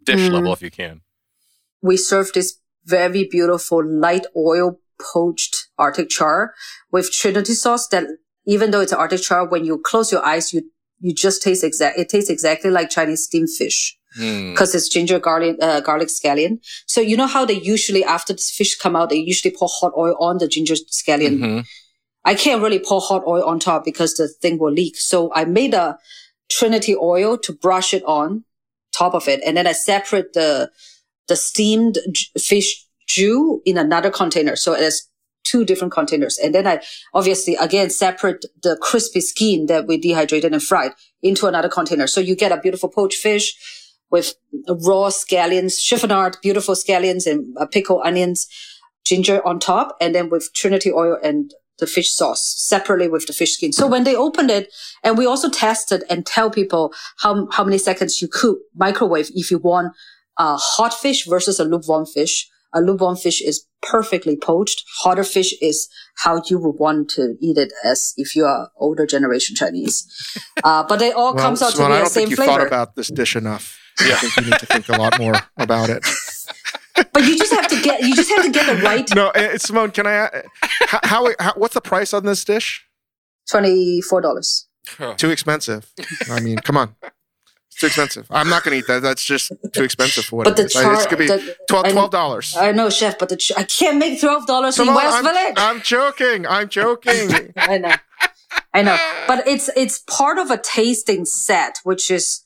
[0.03, 0.31] dish mm.
[0.31, 1.01] level if you can.
[1.83, 6.53] We serve this very beautiful light oil poached Arctic char
[6.91, 8.05] with Trinity sauce that
[8.45, 10.63] even though it's Arctic char, when you close your eyes, you
[10.99, 11.99] you just taste exact.
[11.99, 14.75] It tastes exactly like Chinese steamed fish because mm.
[14.75, 16.59] it's ginger garlic uh, garlic scallion.
[16.85, 19.91] So you know how they usually after the fish come out, they usually pour hot
[19.97, 21.39] oil on the ginger scallion.
[21.39, 21.59] Mm-hmm.
[22.25, 24.97] I can't really pour hot oil on top because the thing will leak.
[24.97, 25.97] So I made a
[26.49, 28.45] Trinity oil to brush it on
[28.95, 30.71] top of it, and then I separate the
[31.27, 31.97] the steamed
[32.37, 34.55] fish jus in another container.
[34.55, 35.09] So it's
[35.43, 36.37] two different containers.
[36.37, 36.81] And then I
[37.13, 42.07] obviously again separate the crispy skin that we dehydrated and fried into another container.
[42.07, 43.53] So you get a beautiful poached fish
[44.09, 44.35] with
[44.67, 48.47] raw scallions, chiffonade, beautiful scallions and uh, pickled onions,
[49.05, 53.33] ginger on top, and then with Trinity oil and the fish sauce separately with the
[53.33, 53.73] fish skin.
[53.73, 54.71] So when they opened it,
[55.03, 59.49] and we also tested and tell people how, how many seconds you could microwave if
[59.49, 59.93] you want
[60.37, 62.49] a hot fish versus a lukewarm fish.
[62.75, 64.83] A lukewarm fish is perfectly poached.
[65.01, 69.05] Hotter fish is how you would want to eat it as if you are older
[69.05, 70.07] generation Chinese.
[70.63, 72.05] Uh, but it all well, comes out to be the same flavor.
[72.05, 73.77] I don't think you thought about this dish enough.
[73.99, 74.13] Yeah.
[74.13, 76.07] I think you need to think a lot more about it.
[77.11, 79.13] but you just have to get you just have to get the right.
[79.13, 80.27] No, uh, Simone, can I?
[80.27, 80.41] Uh,
[81.03, 82.85] how, how, what's the price on this dish?
[83.49, 84.67] Twenty four dollars.
[85.17, 85.91] Too expensive.
[86.31, 86.95] I mean, come on.
[87.73, 88.27] It's too expensive.
[88.29, 89.01] I'm not going to eat that.
[89.01, 90.73] That's just too expensive for what but it the is.
[90.73, 93.97] Char- it's going to be $12, dollars I know, chef, but the ch- I can't
[93.97, 95.53] make twelve dollars in West I'm, Village.
[95.57, 96.45] I'm joking.
[96.45, 97.51] I'm joking.
[97.57, 97.95] I know,
[98.73, 98.97] I know.
[99.27, 102.45] But it's it's part of a tasting set, which is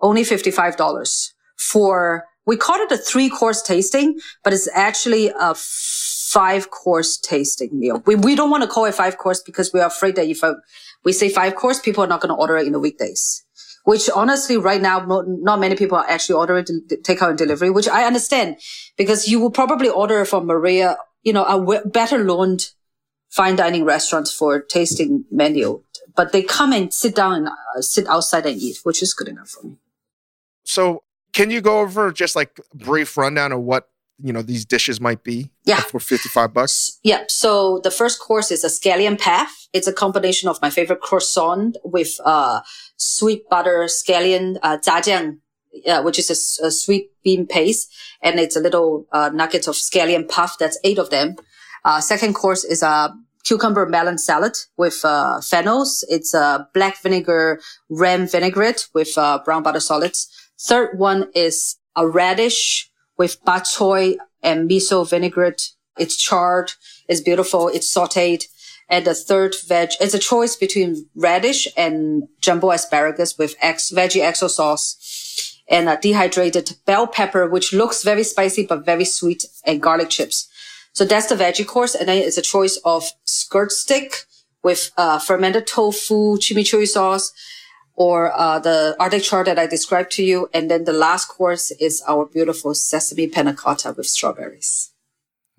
[0.00, 6.70] only $55 for, we call it a three course tasting, but it's actually a five
[6.70, 8.00] course tasting meal.
[8.06, 10.44] We, we don't want to call it five course because we are afraid that if
[10.44, 10.54] uh,
[11.04, 13.42] we say five course, people are not going to order it in the weekdays.
[13.88, 18.04] Which honestly, right now, not many people are actually ordering takeout and delivery, which I
[18.04, 18.58] understand
[18.98, 22.68] because you will probably order from Maria, you know, a better loaned
[23.30, 25.82] fine dining restaurants for tasting menu,
[26.14, 29.26] but they come and sit down and uh, sit outside and eat, which is good
[29.26, 29.76] enough for me.
[30.64, 33.88] So, can you go over just like brief rundown of what
[34.22, 35.50] you know these dishes might be?
[35.64, 36.98] Yeah, for fifty five bucks.
[37.02, 37.24] Yeah.
[37.28, 39.68] So the first course is a scallion puff.
[39.72, 42.60] It's a combination of my favorite croissant with uh,
[42.96, 45.38] sweet butter scallion uh, jiajiang,
[45.86, 49.74] uh, which is a, a, sweet bean paste, and it's a little uh, nuggets of
[49.74, 50.56] scallion puff.
[50.58, 51.36] That's eight of them.
[51.84, 56.04] Uh, second course is a cucumber melon salad with uh, fennels.
[56.08, 60.28] It's a black vinegar ram vinaigrette with uh, brown butter solids.
[60.60, 62.87] Third one is a radish
[63.18, 65.70] with bok choy and miso vinaigrette.
[65.98, 66.72] It's charred.
[67.08, 67.68] It's beautiful.
[67.68, 68.44] It's sauteed.
[68.88, 74.22] And the third veg, it's a choice between radish and jumbo asparagus with ex, veggie
[74.22, 79.82] XO sauce and a dehydrated bell pepper, which looks very spicy, but very sweet and
[79.82, 80.48] garlic chips.
[80.92, 81.94] So that's the veggie course.
[81.94, 84.24] And then it's a choice of skirt stick
[84.62, 87.32] with uh, fermented tofu, chimichurri sauce,
[87.98, 90.48] or uh, the Arctic char that I described to you.
[90.54, 94.92] And then the last course is our beautiful sesame panna cotta with strawberries.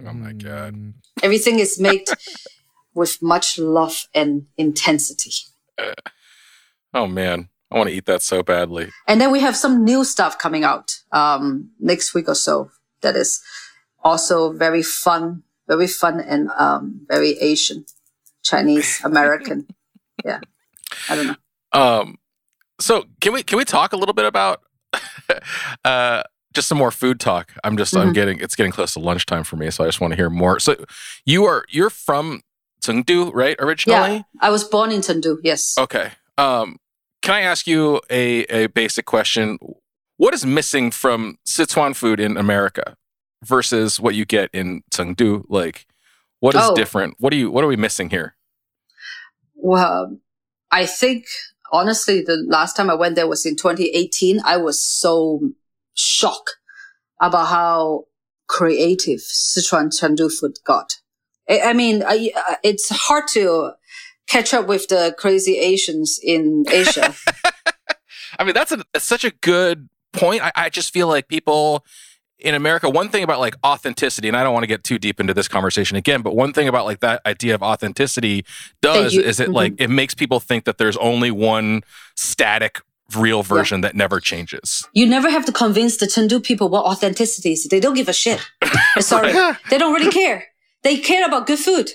[0.08, 0.94] Oh my God.
[1.22, 2.08] Everything is made
[2.94, 5.34] with much love and intensity.
[5.78, 5.94] Uh,
[6.94, 7.50] oh man.
[7.72, 8.90] I want to eat that so badly.
[9.06, 12.72] And then we have some new stuff coming out um, next week or so
[13.02, 13.44] that is
[14.02, 17.86] also very fun, very fun and um, very Asian,
[18.44, 19.68] Chinese, American.
[20.24, 20.40] yeah.
[21.10, 21.36] I don't know.
[21.72, 22.19] Um,
[22.80, 24.62] so can we can we talk a little bit about
[25.86, 26.24] uh,
[26.54, 27.54] just some more food talk?
[27.64, 28.08] I'm just mm-hmm.
[28.08, 30.30] I'm getting it's getting close to lunchtime for me, so I just want to hear
[30.30, 30.60] more.
[30.60, 30.76] So
[31.26, 32.42] you are you're from
[32.82, 33.56] Chengdu, right?
[33.60, 35.38] Originally, yeah, I was born in Chengdu.
[35.44, 35.76] Yes.
[35.78, 36.12] Okay.
[36.38, 36.78] Um,
[37.22, 39.58] can I ask you a a basic question?
[40.18, 42.96] What is missing from Sichuan food in America
[43.44, 45.46] versus what you get in Chengdu?
[45.48, 45.86] Like,
[46.40, 46.76] what is oh.
[46.76, 47.16] different?
[47.20, 48.36] What do you what are we missing here?
[49.56, 50.18] Well,
[50.72, 51.26] I think
[51.72, 54.42] honestly, the last time I went there was in 2018.
[54.46, 55.52] I was so
[55.94, 56.58] shocked
[57.22, 58.06] about how
[58.48, 60.96] creative Sichuan Chengdu food got.
[61.50, 62.32] I, I mean, I,
[62.64, 63.74] it's hard to
[64.28, 67.14] catch up with the crazy Asians in Asia.
[68.40, 70.44] I mean, that's, a, that's such a good point.
[70.44, 71.86] I, I just feel like people
[72.40, 75.20] in America, one thing about like authenticity, and I don't want to get too deep
[75.20, 78.46] into this conversation again, but one thing about like that idea of authenticity
[78.82, 79.54] does you, is it mm-hmm.
[79.54, 81.84] like it makes people think that there's only one
[82.16, 82.82] static
[83.16, 83.90] real version yeah.
[83.90, 84.88] that never changes.
[84.94, 87.66] You never have to convince the Chengdu people what authenticity is.
[87.66, 88.40] They don't give a shit.
[89.00, 89.34] Sorry.
[89.34, 89.58] right.
[89.70, 90.46] They don't really care.
[90.84, 91.92] They care about good food.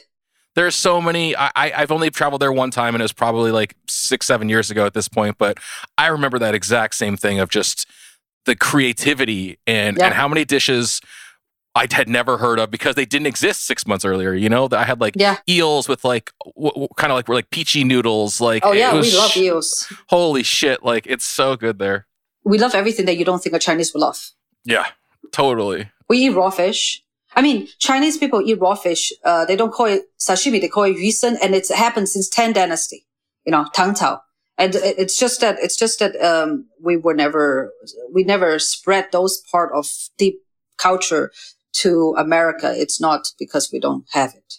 [0.55, 1.35] There's so many.
[1.37, 4.71] I, I've only traveled there one time, and it was probably like six, seven years
[4.71, 5.37] ago at this point.
[5.37, 5.59] But
[5.99, 7.89] I remember that exact same thing of just
[8.45, 10.07] the creativity and yeah.
[10.07, 11.01] and how many dishes
[11.77, 14.33] I had never heard of because they didn't exist six months earlier.
[14.33, 15.39] You know, I had like yeah.
[15.49, 18.41] eels with like w- w- kind of like we're like peachy noodles.
[18.41, 19.93] Like oh yeah, we love eels.
[20.09, 20.85] Holy shit!
[20.85, 22.07] Like it's so good there.
[22.45, 24.31] We love everything that you don't think a Chinese would love.
[24.65, 24.87] Yeah,
[25.33, 25.91] totally.
[26.09, 27.03] We eat raw fish.
[27.35, 29.13] I mean, Chinese people eat raw fish.
[29.25, 32.53] Uh, they don't call it sashimi; they call it yusen, and it's happened since Tang
[32.53, 33.05] Dynasty.
[33.45, 34.23] You know, Tang Tao.
[34.57, 37.73] And it's just that it's just that um, we were never
[38.13, 40.41] we never spread those part of deep
[40.77, 41.33] culture
[41.75, 42.73] to America.
[42.75, 44.55] It's not because we don't have it.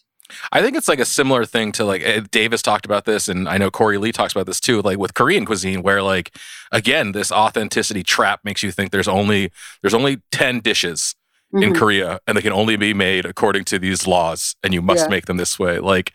[0.52, 3.58] I think it's like a similar thing to like Davis talked about this, and I
[3.58, 6.36] know Corey Lee talks about this too, like with Korean cuisine, where like
[6.72, 11.16] again, this authenticity trap makes you think there's only there's only ten dishes
[11.54, 11.64] mm-hmm.
[11.64, 15.06] in Korea, and they can only be made according to these laws, and you must
[15.06, 15.10] yeah.
[15.10, 15.80] make them this way.
[15.80, 16.12] Like,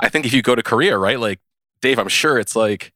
[0.00, 1.40] I think if you go to Korea, right, like
[1.80, 2.92] Dave, I'm sure it's like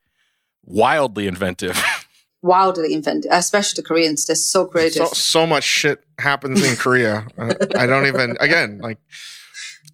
[0.64, 1.82] wildly inventive.
[2.42, 4.26] wildly inventive, especially the Koreans.
[4.26, 5.08] They're so creative.
[5.08, 7.26] So, so much shit happens in Korea.
[7.38, 8.98] Uh, I don't even, again, like,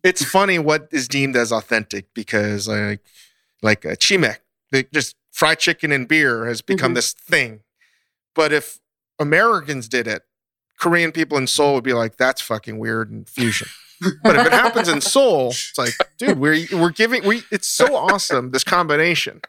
[0.02, 3.00] it's funny what is deemed as authentic because, like,
[3.62, 4.38] like a chimek,
[4.92, 6.94] just fried chicken and beer has become mm-hmm.
[6.94, 7.60] this thing.
[8.34, 8.78] But if
[9.18, 10.22] Americans did it,
[10.78, 13.68] Korean people in Seoul would be like, that's fucking weird and fusion.
[14.22, 17.94] but if it happens in Seoul, it's like, dude, we're we're giving we it's so
[17.96, 19.40] awesome this combination.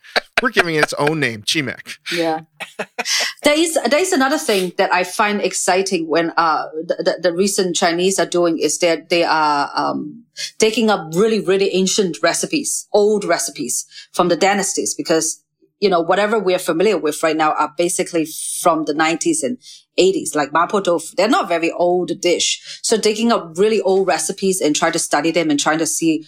[0.41, 1.97] We're giving it its own name, Chimek.
[2.14, 2.41] Yeah.
[3.43, 7.34] there is there is another thing that I find exciting when uh the, the, the
[7.34, 10.24] recent Chinese are doing is that they are um
[10.58, 15.43] taking up really really ancient recipes, old recipes from the dynasties because
[15.80, 18.26] you know whatever we're familiar with right now are basically
[18.62, 19.58] from the 90s and
[19.98, 21.16] 80s, like mapo tofu.
[21.16, 22.80] They're not very old dish.
[22.82, 26.26] So digging up really old recipes and trying to study them and trying to see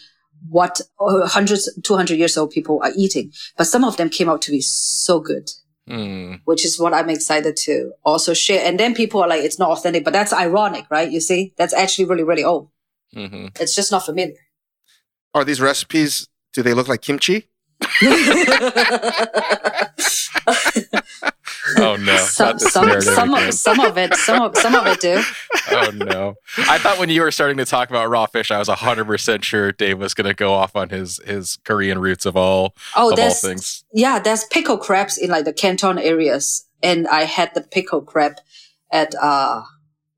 [0.49, 3.32] what hundreds, 200 years old people are eating.
[3.58, 5.49] But some of them came out to be so good.
[5.89, 6.41] Mm.
[6.45, 8.66] Which is what I'm excited to also share.
[8.66, 11.12] And then people are like, it's not authentic, but that's ironic, right?
[11.12, 12.70] You see, that's actually really, really old.
[13.16, 13.47] Mm-hmm.
[13.60, 14.36] It's just not familiar.
[15.34, 17.47] Are these recipes, do they look like kimchi?
[21.77, 22.17] Oh no!
[22.17, 25.21] some some some of, some of it some of some of it do.
[25.71, 26.36] oh no!
[26.57, 29.45] I thought when you were starting to talk about raw fish, I was hundred percent
[29.45, 33.13] sure Dave was going to go off on his his Korean roots of all oh,
[33.13, 33.84] of all things.
[33.93, 38.34] Yeah, there's pickle crabs in like the Canton areas, and I had the pickle crab
[38.91, 39.61] at uh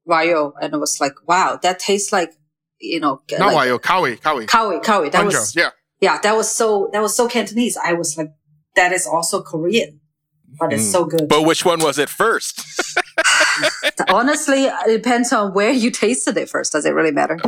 [0.08, 2.34] Wayo, and it was like, wow, that tastes like
[2.80, 5.12] you know, not like, Wayo, Kawi, Kawi, Kawi, Kawi.
[5.12, 5.70] That was yeah,
[6.04, 7.78] yeah, that was so that was so Cantonese.
[7.78, 8.32] I was like,
[8.76, 10.02] that is also Korean
[10.60, 10.92] but it's mm.
[10.92, 11.28] so good.
[11.28, 12.64] But which one was it first?
[14.10, 16.72] Honestly, it depends on where you tasted it first.
[16.72, 17.40] Does it really matter?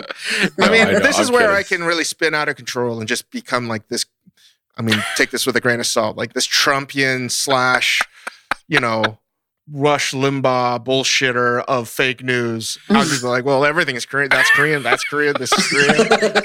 [0.58, 1.58] No, I mean, I this is I'm where kidding.
[1.58, 4.06] I can really spin out of control and just become like this.
[4.78, 8.02] I mean, take this with a grain of salt, like this Trumpian slash,
[8.68, 9.20] you know,
[9.72, 12.78] Rush Limbaugh bullshitter of fake news.
[12.90, 14.30] I'll just like, well, everything is Korean.
[14.30, 14.84] That's Korean.
[14.84, 15.36] That's Korean.
[15.40, 16.44] This is Korean.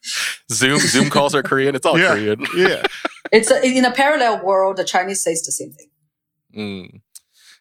[0.50, 1.74] Zoom Zoom calls are Korean.
[1.74, 2.46] It's all yeah, Korean.
[2.56, 2.82] Yeah.
[3.30, 4.76] It's a, in a parallel world.
[4.76, 5.88] The Chinese says the same thing.
[6.54, 7.00] Mm.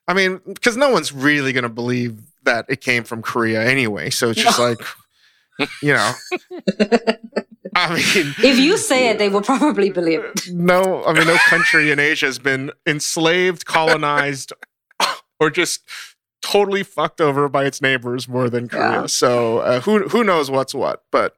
[0.06, 4.10] I mean, because no one's really going to believe that it came from Korea anyway.
[4.10, 4.66] So it's just no.
[4.66, 4.82] like,
[5.82, 6.12] you know.
[7.74, 10.50] I mean, if you say it, they will probably believe it.
[10.52, 14.52] No, I mean, no country in Asia has been enslaved, colonized,
[15.42, 15.82] or just
[16.42, 19.02] totally fucked over by its neighbors more than Korea.
[19.02, 19.06] Yeah.
[19.08, 21.04] So uh, who who knows what's what?
[21.12, 21.36] But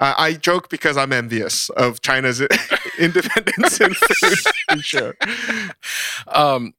[0.00, 2.40] uh, I joke because I'm envious of China's
[2.98, 4.84] independence in food.
[4.84, 5.14] sure.
[6.28, 6.74] Um,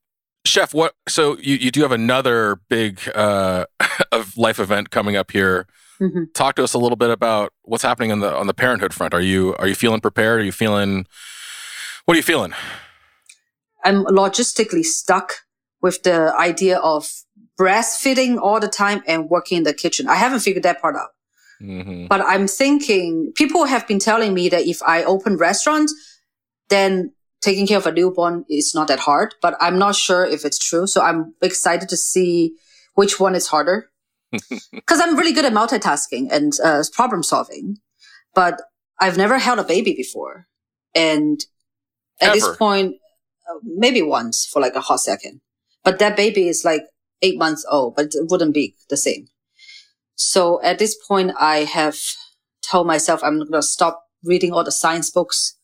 [0.46, 0.96] Chef, what?
[1.08, 3.66] So you, you do have another big uh,
[4.12, 5.68] of life event coming up here.
[6.00, 6.24] Mm-hmm.
[6.34, 9.14] Talk to us a little bit about what's happening on the on the parenthood front.
[9.14, 10.42] Are you are you feeling prepared?
[10.42, 11.06] Are you feeling?
[12.06, 12.54] What are you feeling?
[13.84, 15.45] I'm logistically stuck
[15.86, 17.08] with the idea of
[17.60, 20.08] breastfeeding all the time and working in the kitchen.
[20.08, 21.12] I haven't figured that part out.
[21.62, 22.08] Mm-hmm.
[22.08, 25.94] But I'm thinking people have been telling me that if I open restaurants,
[26.70, 29.36] then taking care of a newborn is not that hard.
[29.44, 30.88] But I'm not sure if it's true.
[30.88, 32.56] So I'm excited to see
[32.96, 33.92] which one is harder.
[34.72, 37.78] Because I'm really good at multitasking and uh, problem solving,
[38.34, 38.60] but
[39.00, 40.48] I've never held a baby before.
[40.96, 41.40] And
[42.20, 42.36] at Ever.
[42.36, 42.96] this point,
[43.48, 45.42] uh, maybe once for like a hot second.
[45.86, 46.82] But that baby is like
[47.22, 49.28] eight months old, but it wouldn't be the same.
[50.16, 51.98] So at this point, I have
[52.62, 55.58] told myself I'm going to stop reading all the science books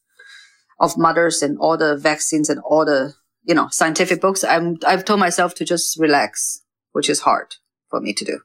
[0.80, 3.14] of mothers and all the vaccines and all the,
[3.44, 4.44] you know, scientific books.
[4.44, 6.62] I'm, I've told myself to just relax,
[6.92, 7.56] which is hard
[7.90, 8.40] for me to do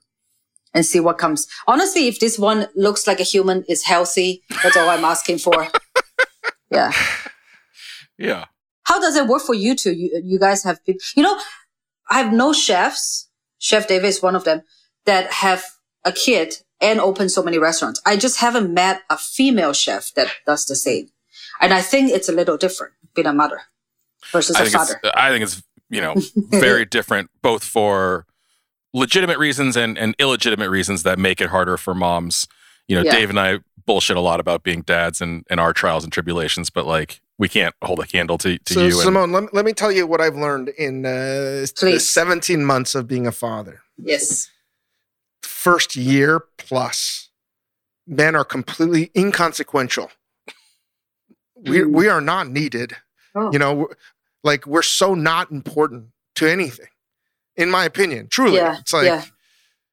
[0.74, 1.47] and see what comes.
[1.66, 5.68] Honestly, if this one looks like a human, is healthy, that's all I'm asking for.
[6.70, 6.93] yeah.
[8.18, 8.47] Yeah.
[8.85, 9.93] How does it work for you two?
[9.93, 11.39] You, you guys have been, you know,
[12.09, 13.28] I have no chefs.
[13.59, 14.62] Chef David is one of them
[15.07, 15.64] that have
[16.04, 18.00] a kid and open so many restaurants.
[18.04, 21.09] I just haven't met a female chef that does the same.
[21.61, 23.62] And I think it's a little different being a mother
[24.30, 25.00] versus I a think father.
[25.14, 26.14] I think it's you know
[26.50, 28.26] very different both for
[28.92, 32.46] legitimate reasons and, and illegitimate reasons that make it harder for moms.
[32.88, 33.12] You know, Yeah.
[33.12, 36.70] Dave and I bullshit a lot about being dads and, and our trials and tribulations,
[36.70, 38.87] but like we can't hold a candle to, to so you.
[38.87, 41.11] and, Simone, let, let me tell you what I've learned in uh,
[41.80, 43.80] the 17 months of being a father.
[43.99, 44.51] yes.
[45.43, 47.30] First year plus,
[48.07, 50.11] men are completely inconsequential.
[51.66, 51.93] We Mm.
[51.93, 52.97] we are not needed.
[53.34, 53.51] Oh.
[53.53, 53.89] You know,
[54.45, 56.87] like we're so not important to anything,
[57.57, 58.28] in my opinion.
[58.28, 59.24] Truly, Yeah, it's like yeah.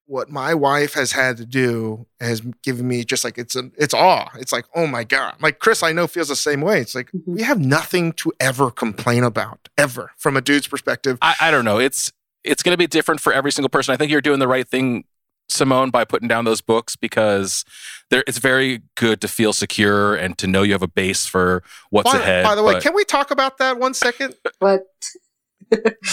[0.05, 3.93] What my wife has had to do has given me just like it's a, it's
[3.93, 4.29] awe.
[4.35, 5.35] It's like oh my god.
[5.41, 6.79] Like Chris, I know feels the same way.
[6.81, 7.21] It's like Mhm.
[7.25, 11.17] we have nothing to ever complain about ever from a dude's perspective.
[11.21, 11.79] I, I don't know.
[11.79, 12.11] It's
[12.43, 13.93] it's going to be different for every single person.
[13.93, 15.05] I think you're doing the right thing,
[15.47, 17.63] Simone, by putting down those books because
[18.09, 21.63] there it's very good to feel secure and to know you have a base for
[21.89, 22.43] what's by, ahead.
[22.43, 24.35] by the way, but- can we talk about that one second?
[24.59, 24.81] But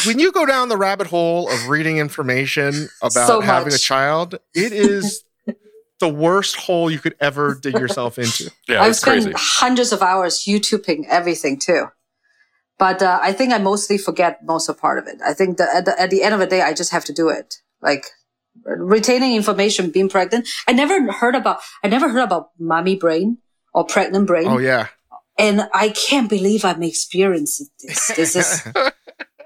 [0.06, 4.34] when you go down the rabbit hole of reading information about So having a child,
[4.54, 5.24] it is
[6.00, 8.50] the worst hole you could ever dig yourself into.
[8.68, 9.22] yeah, I've it's crazy.
[9.22, 11.86] spent hundreds of hours YouTubing everything too.
[12.78, 15.20] But uh, I think I mostly forget most of part of it.
[15.24, 17.12] I think that at the, at the end of the day, I just have to
[17.12, 17.56] do it.
[17.82, 18.06] Like
[18.64, 20.48] retaining information, being pregnant.
[20.66, 23.38] I never heard about, I never heard about mommy brain
[23.74, 24.46] or pregnant brain.
[24.48, 24.88] Oh yeah.
[25.38, 28.08] And I can't believe I'm experiencing this.
[28.08, 28.62] This is,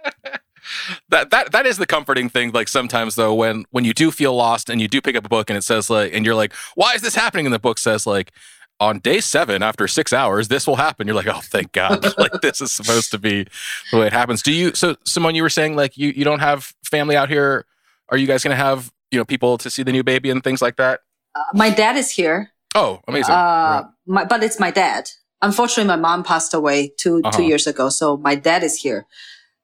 [1.11, 4.35] that that that is the comforting thing like sometimes though when when you do feel
[4.35, 6.53] lost and you do pick up a book and it says like and you're like
[6.75, 7.47] why is this happening?
[7.47, 8.33] And the book says like
[8.81, 11.07] on day seven after six hours this will happen.
[11.07, 12.05] You're like oh thank god.
[12.19, 13.47] Like this is supposed to be
[13.93, 14.43] the way it happens.
[14.43, 17.67] Do you so simone you were saying like you you don't have family out here.
[18.09, 20.61] Are you guys gonna have you know people to see the new baby and things
[20.63, 21.01] like that?
[21.35, 22.53] Uh, my dad is here.
[22.75, 23.35] oh amazing.
[23.35, 25.09] Uh, my, but it's my dad.
[25.43, 27.31] Unfortunately, my mom passed away 2 Uh-huh.
[27.37, 29.05] two years ago, so my dad is here,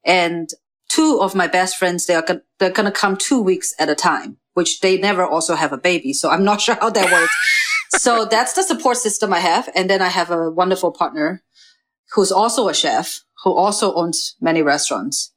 [0.05, 0.51] and
[0.89, 3.95] two of my best friends they are gonna, they're gonna come two weeks at a
[3.95, 6.13] time, which they never also have a baby.
[6.13, 7.35] So I'm not sure how that works.
[8.03, 11.43] so that's the support system I have, and then I have a wonderful partner
[12.13, 15.33] who's also a chef who also owns many restaurants.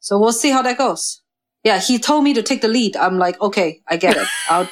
[0.00, 1.22] So we'll see how that goes.
[1.62, 2.96] Yeah, he told me to take the lead.
[2.96, 4.28] I'm like, okay, I get it.
[4.50, 4.68] I'll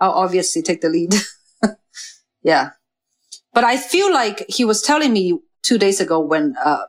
[0.00, 1.14] I'll obviously take the lead.
[2.42, 2.70] yeah.
[3.52, 6.84] But I feel like he was telling me two days ago when, uh,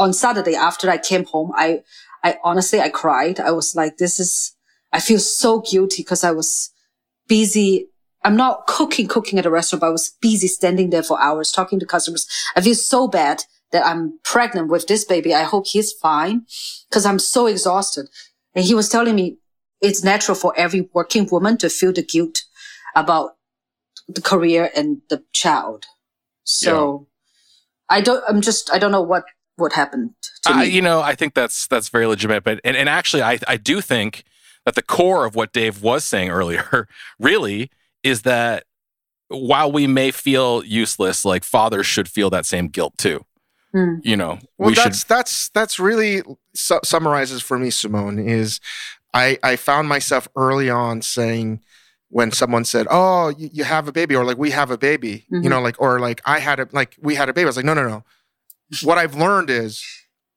[0.00, 1.82] on Saturday after I came home, I,
[2.24, 3.38] I honestly, I cried.
[3.38, 4.56] I was like, this is,
[4.92, 6.70] I feel so guilty because I was
[7.28, 7.86] busy.
[8.24, 11.52] I'm not cooking, cooking at a restaurant, but I was busy standing there for hours
[11.52, 12.26] talking to customers.
[12.56, 15.34] I feel so bad that I'm pregnant with this baby.
[15.34, 16.46] I hope he's fine
[16.88, 18.08] because I'm so exhausted.
[18.54, 19.36] And he was telling me
[19.82, 22.42] it's natural for every working woman to feel the guilt
[22.96, 23.32] about
[24.08, 25.84] the career and the child.
[26.44, 27.06] So
[27.90, 29.24] I don't, I'm just, I don't know what
[29.60, 30.10] would happened
[30.44, 30.66] to Uh, me.
[30.66, 32.42] you know, I think that's that's very legitimate.
[32.44, 34.24] But and, and actually, I I do think
[34.64, 36.88] that the core of what Dave was saying earlier
[37.18, 37.70] really
[38.02, 38.64] is that
[39.28, 43.24] while we may feel useless, like fathers should feel that same guilt too.
[43.72, 43.96] Hmm.
[44.02, 45.08] You know, Well, we that's should.
[45.08, 46.22] that's that's really
[46.54, 48.18] su- summarizes for me, Simone.
[48.18, 48.58] Is
[49.14, 51.60] I I found myself early on saying
[52.08, 55.24] when someone said, "Oh, you, you have a baby," or like "We have a baby,"
[55.30, 55.50] you Mhm.
[55.50, 57.44] know, like or like I had a like we had a baby.
[57.44, 58.02] I was like, "No, no, no."
[58.82, 59.84] What I've learned is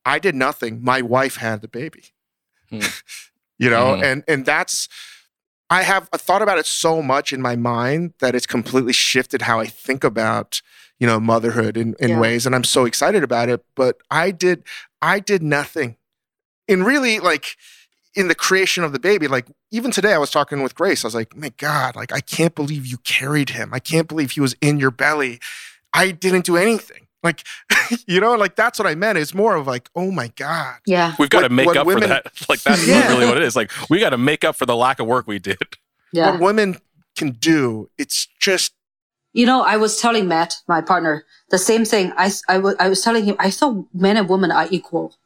[0.04, 0.82] I did nothing.
[0.82, 2.12] My wife had the baby.
[2.70, 2.80] Hmm.
[3.58, 4.02] you know, Mhm.
[4.04, 4.88] and and that's
[5.70, 9.58] I have thought about it so much in my mind that it's completely shifted how
[9.60, 10.60] I think about
[11.00, 12.20] you know motherhood in, in Yeah.
[12.20, 14.62] ways and i'm so excited about it but i did
[15.02, 15.96] i did nothing
[16.68, 17.56] in really like
[18.14, 21.08] in the creation of the baby like even today i was talking with grace i
[21.08, 24.40] was like my god like i can't believe you carried him i can't believe he
[24.40, 25.40] was in your belly
[25.92, 27.42] i didn't do anything like
[28.06, 31.14] you know like that's what i meant it's more of like oh my god yeah.
[31.18, 32.32] We've got to make up women- for that.
[32.48, 33.08] Like that's Yeah.
[33.08, 33.56] really what it is.
[33.56, 35.58] Like we got to make up for the lack of work we did.
[36.12, 36.32] Yeah.
[36.32, 36.76] what women
[37.16, 38.72] can do it's just
[39.32, 42.12] You know, I was telling Matt, my partner, the same thing.
[42.16, 45.16] I, I, w- I was telling him, I thought men and women are equal.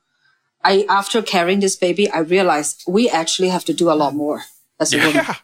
[0.64, 4.44] I, after carrying this baby, I realized we actually have to do a lot more
[4.80, 5.06] as a Yeah.
[5.06, 5.24] woman.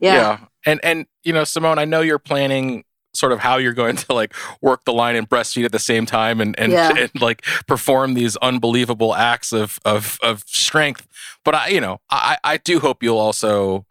[0.00, 0.14] Yeah.
[0.14, 0.38] Yeah.
[0.66, 2.84] And and you know, Simone, I know you're planning
[3.18, 6.06] sort of how you're going to like work the line and breastfeed at the same
[6.06, 6.92] time and and, Yeah.
[6.96, 11.06] and like perform these unbelievable acts of of of strength.
[11.44, 13.84] But I, you know, I I do hope you'll also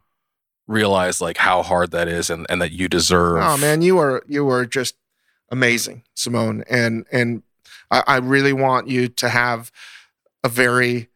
[0.68, 4.24] realize like how hard that is and, and that you deserve Oh man, you are
[4.28, 4.96] you are just
[5.50, 7.44] amazing, Simone, and and
[7.90, 9.72] I, I really want you to have
[10.44, 11.08] a very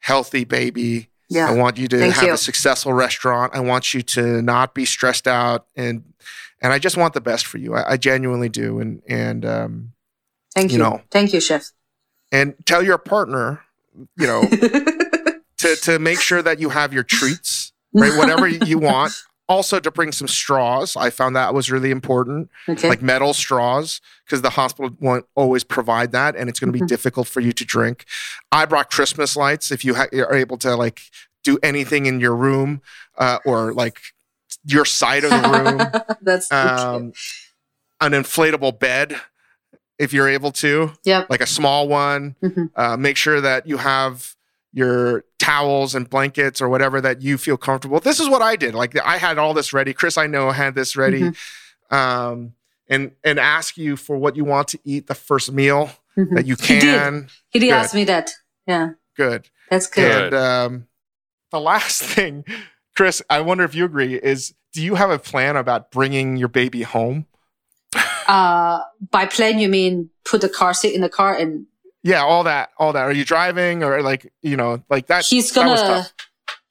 [0.00, 1.08] healthy baby.
[1.28, 1.48] Yeah.
[1.50, 2.32] I want you to Thank have you.
[2.34, 3.54] a successful restaurant.
[3.54, 6.14] I want you to not be stressed out, and
[6.62, 7.74] and I just want the best for you.
[7.74, 9.92] I, I genuinely do, and and um
[10.54, 10.82] Thank You you.
[10.84, 11.02] know.
[11.10, 11.70] Thank you, chef.
[12.30, 13.62] and tell your partner,
[14.16, 14.42] you know,
[15.58, 18.16] to to make sure that you have your treats, right?
[18.16, 19.12] Whatever you want.
[19.46, 20.96] Also, to bring some straws.
[20.96, 22.48] I found that was really important.
[22.66, 22.88] okay.
[22.88, 26.82] like metal straws because the hospital won't always provide that and it's going to be
[26.82, 26.88] Mhm.
[26.88, 28.06] difficult for you to drink
[28.50, 31.02] i brought christmas lights if you ha- are able to like
[31.42, 32.80] do anything in your room
[33.18, 33.98] uh, or like
[34.64, 37.12] your side of the room That's um,
[38.00, 39.16] an inflatable bed
[39.98, 41.30] if you're able to Yep.
[41.30, 42.70] like a small one Mhm.
[42.76, 44.34] uh, make sure that you have
[44.72, 48.74] your towels and blankets or whatever that you feel comfortable this is what i did
[48.74, 51.94] like i had all this ready chris i know had this ready Mm-hmm.
[51.94, 52.54] um,
[52.88, 56.34] and and ask you for what you want to eat the first meal Mhm.
[56.36, 56.74] that you can.
[56.74, 57.30] He did.
[57.50, 58.30] He did ask me that.
[58.68, 58.90] Yeah.
[59.16, 60.30] good That's good.
[60.30, 60.34] Good.
[60.34, 60.86] and um,
[61.50, 62.44] the last thing
[62.96, 66.48] chris i wonder if you agree is do you have a plan about bringing your
[66.48, 67.26] baby home?
[68.26, 68.80] Uh,
[69.10, 71.66] by plan, you mean put the car seat in the car and
[72.02, 73.02] yeah all that all that.
[73.02, 76.14] Are you driving or like you know like that he's gonna tough.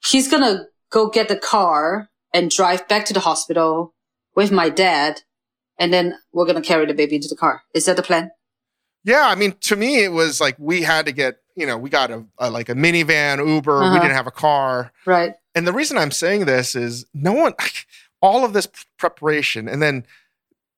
[0.04, 3.94] he's gonna go get the car and drive back to the hospital
[4.34, 5.22] with my dad
[5.78, 7.62] and then we're gonna carry the baby into the car.
[7.72, 8.30] Is that the plan?
[9.04, 11.88] Yeah, I mean, to me, it was like we had to get, you know, we
[11.90, 13.80] got a, a like a minivan, Uber.
[13.80, 13.98] We Uh-huh.
[14.00, 17.54] didn't have a car, right and the reason I'm saying this is no one,
[18.20, 18.66] all of this
[18.98, 20.04] preparation, and then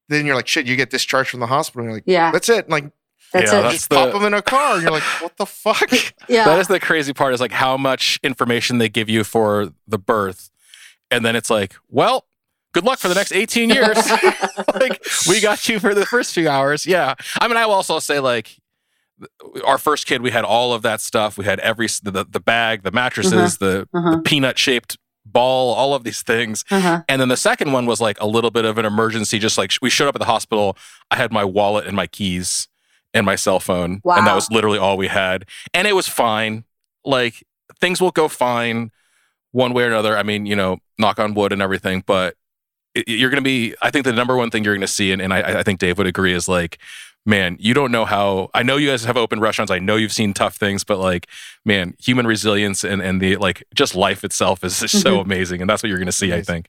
[0.08, 1.80] then you're like, shit, you get discharged from the hospital.
[1.82, 2.68] And you're like, yeah that's it.
[2.68, 2.84] Like,
[3.32, 5.36] that's Yeah, it that's just the- pop them in a car, and you're like, what
[5.36, 5.90] the fuck?
[6.28, 9.72] yeah That is the crazy part is like how much information they give you for
[9.88, 10.50] the birth.
[11.10, 12.26] And then it's like, well,
[12.72, 13.96] good luck for the next 18 years.
[14.74, 16.86] like we got you for the first few hours.
[16.86, 17.14] Yeah.
[17.40, 18.56] I mean, I will also say like
[19.64, 21.38] our first kid, we had all of that stuff.
[21.38, 24.16] We had every, the, the bag, the mattresses, the, Uh-huh.
[24.16, 26.64] the peanut shaped ball, all of these things.
[26.70, 27.02] uh-huh.
[27.08, 29.38] And then the second one was like a little bit of an emergency.
[29.38, 30.76] Just like we showed up at the hospital,
[31.10, 32.68] I had my wallet and my keys
[33.14, 35.46] and my cell phone, and that was literally all we had.
[35.74, 36.64] And it was fine.
[37.04, 37.42] Like
[37.80, 38.90] things will go fine
[39.52, 40.16] one way or another.
[40.16, 42.36] I mean, you know, knock on wood and everything, but
[43.06, 43.74] you're going to be.
[43.82, 45.80] I think the number one thing you're going to see, and, and I, I think
[45.80, 46.78] Dave would agree, is like.
[47.28, 48.50] Man, you don't know how.
[48.54, 49.72] I know you guys have open restaurants.
[49.72, 51.26] I know you've seen tough things, but like,
[51.64, 55.68] man, human resilience and and the like, just life itself is just so amazing, and
[55.68, 56.32] that's what you're going to see.
[56.32, 56.68] I think.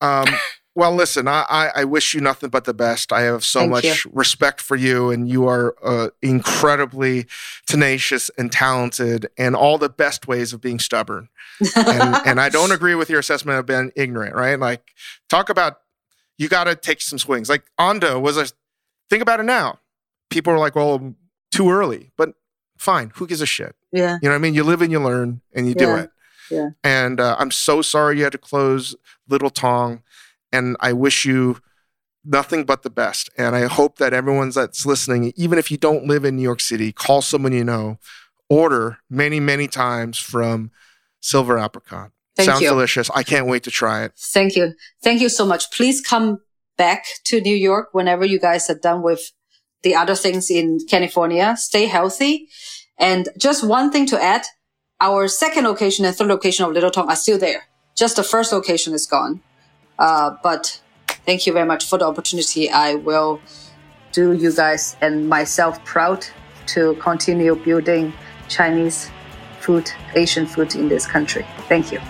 [0.00, 0.26] Um,
[0.74, 3.12] well, listen, I, I, I wish you nothing but the best.
[3.12, 4.10] I have so Thank much you.
[4.12, 7.26] respect for you, and you are uh, incredibly
[7.68, 11.28] tenacious and talented, and all the best ways of being stubborn.
[11.76, 14.58] and, and I don't agree with your assessment of being ignorant, right?
[14.58, 14.92] Like,
[15.28, 15.78] talk about
[16.36, 17.48] you got to take some swings.
[17.48, 18.48] Like, Ando was a
[19.12, 19.78] think about it now.
[20.30, 21.14] People are like, well,
[21.50, 22.30] too early, but
[22.78, 23.12] fine.
[23.16, 23.76] Who gives a shit?
[23.92, 24.54] yeah You know what I mean?
[24.54, 26.10] You live and you learn and you do it.
[26.50, 26.70] Yeah.
[26.82, 28.96] And uh, I'm so sorry you had to close
[29.28, 30.02] Little Tong.
[30.50, 31.58] And I wish you
[32.24, 33.28] nothing but the best.
[33.36, 36.60] And I hope that everyone that's listening, even if you don't live in New York
[36.60, 37.98] City, call someone you know,
[38.48, 40.70] order many, many times from
[41.20, 42.12] Silver Apricot.
[42.34, 42.68] Thank Sounds you.
[42.70, 43.10] delicious.
[43.14, 44.12] I can't wait to try it.
[44.16, 44.72] Thank you.
[45.02, 45.70] Thank you so much.
[45.70, 46.40] Please come
[46.76, 49.32] back to New York whenever you guys are done with
[49.82, 51.56] the other things in California.
[51.56, 52.48] Stay healthy.
[52.98, 54.42] And just one thing to add.
[55.00, 57.64] Our second location and third location of Little Tong are still there.
[57.96, 59.40] Just the first location is gone.
[59.98, 60.80] Uh, but
[61.26, 62.70] thank you very much for the opportunity.
[62.70, 63.40] I will
[64.12, 66.24] do you guys and myself proud
[66.66, 68.12] to continue building
[68.48, 69.10] Chinese
[69.60, 71.44] food, Asian food in this country.
[71.68, 72.00] Thank you.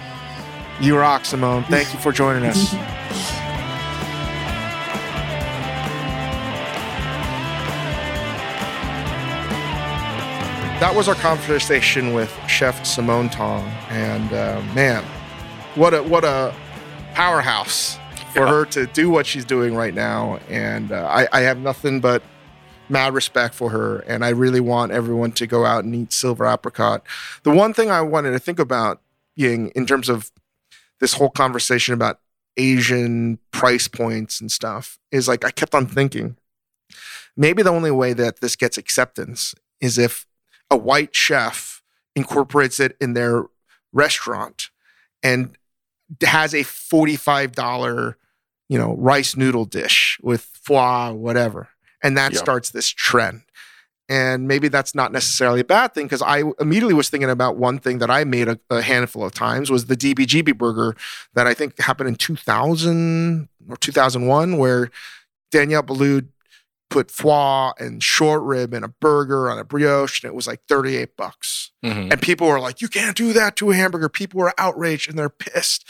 [0.80, 1.64] You rock, Simone.
[1.64, 3.38] Thank you for joining us.
[10.82, 15.04] That was our conversation with Chef Simone Tong, and uh, man,
[15.76, 16.52] what a what a
[17.14, 18.00] powerhouse
[18.32, 18.48] for Yeah.
[18.48, 20.40] her to do what she's doing right now.
[20.48, 22.24] And uh, I, I have nothing but
[22.88, 26.44] mad respect for her, and I really want everyone to go out and eat silver
[26.44, 27.06] apricot.
[27.44, 29.00] The one thing I wanted to think about,
[29.36, 30.32] Ying, in terms of
[30.98, 32.18] this whole conversation about
[32.56, 36.38] Asian price points and stuff is like I kept on thinking
[37.36, 40.26] maybe the only way that this gets acceptance is if
[40.72, 41.82] a white chef
[42.16, 43.44] incorporates it in their
[43.92, 44.70] restaurant
[45.22, 45.56] and
[46.22, 48.14] has a $45
[48.68, 51.68] you know rice noodle dish with foie whatever.
[52.02, 53.42] And that starts this trend.
[54.08, 57.78] And maybe that's not necessarily a bad thing because I immediately was thinking about one
[57.78, 60.96] thing that I made a, a, handful of times was the DBGB burger
[61.34, 64.90] that I think happened in 2000 or 2001, where
[65.50, 66.28] Daniel Boulud
[66.92, 70.60] put foie and short rib in a burger on a brioche, and it was like
[70.68, 71.70] 38 bucks.
[71.84, 72.12] Mm-hmm.
[72.12, 75.18] And people were like, "You can't do that to a hamburger." People were outraged and
[75.18, 75.84] they're pissed.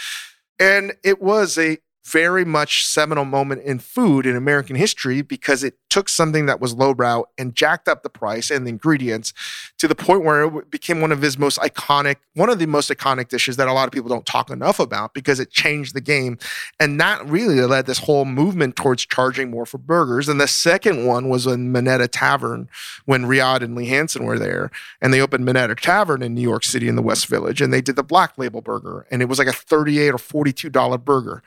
[0.58, 5.78] And it was a very much seminal moment in food in American history because it
[5.88, 9.32] took something that was lowbrow and jacked up the price and the ingredients
[9.78, 12.90] to the point where it became one of his most iconic, one of the most
[12.90, 16.00] iconic dishes that a lot of people don't talk enough about because it changed the
[16.00, 16.38] game.
[16.80, 20.28] And that really led this whole movement towards charging more for burgers.
[20.28, 22.68] And the second one was in Minetta Tavern
[23.04, 24.70] when Riad and Lee Hanson were there.
[25.00, 27.60] And they opened Minetta Tavern in New York City in the West Village.
[27.60, 29.06] And they did the black label burger.
[29.10, 31.42] And it was like a 38 or $42 burger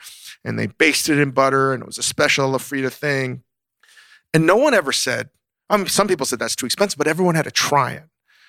[0.46, 3.42] and they basted it in butter and it was a special LaFrieda thing.
[4.32, 5.28] And no one ever said,
[5.68, 8.04] I mean, some people said that's too expensive, but everyone had to try it.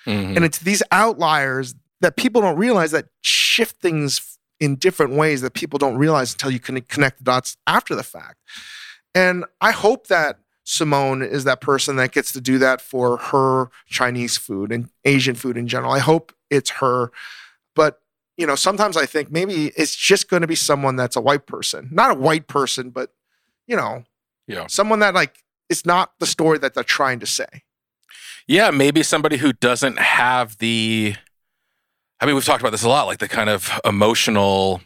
[0.06, 0.36] Mm-hmm.
[0.36, 5.54] And it's these outliers that people don't realize that shift things in different ways that
[5.54, 8.36] people don't realize until you can connect the dots after the fact.
[9.14, 13.70] And I hope that Simone is that person that gets to do that for her
[13.86, 15.92] Chinese food and Asian food in general.
[15.92, 17.10] I hope it's her.
[17.74, 18.00] But
[18.38, 21.46] you know, sometimes I think maybe it's just going to be someone that's a white
[21.46, 23.10] person, not a white person, but
[23.66, 24.04] you know,
[24.46, 27.64] yeah, someone that like it's not the story that they're trying to say.
[28.46, 31.16] Yeah, maybe somebody who doesn't have the.
[32.20, 34.80] I mean, we've talked about this a lot, like the kind of emotional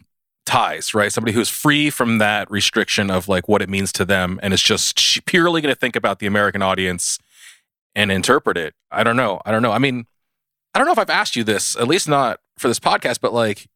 [0.44, 1.12] ties, right?
[1.12, 4.62] Somebody who's free from that restriction of like what it means to them and is
[4.62, 7.18] just purely going to think about the American audience
[7.94, 8.74] and interpret it.
[8.90, 9.40] I don't know.
[9.44, 9.72] I don't know.
[9.72, 10.06] I mean,
[10.74, 13.34] I don't know if I've asked you this, at least not for this podcast, but
[13.34, 13.68] like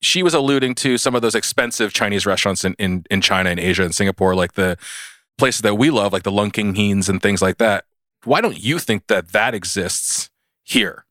[0.00, 3.58] she was alluding to some of those expensive Chinese restaurants in, in, in China and
[3.58, 4.76] Asia and Singapore, like the
[5.38, 7.84] places that we love, like the Lung King Heens and things like that.
[8.24, 10.30] Why don't you think that that exists
[10.62, 11.04] here?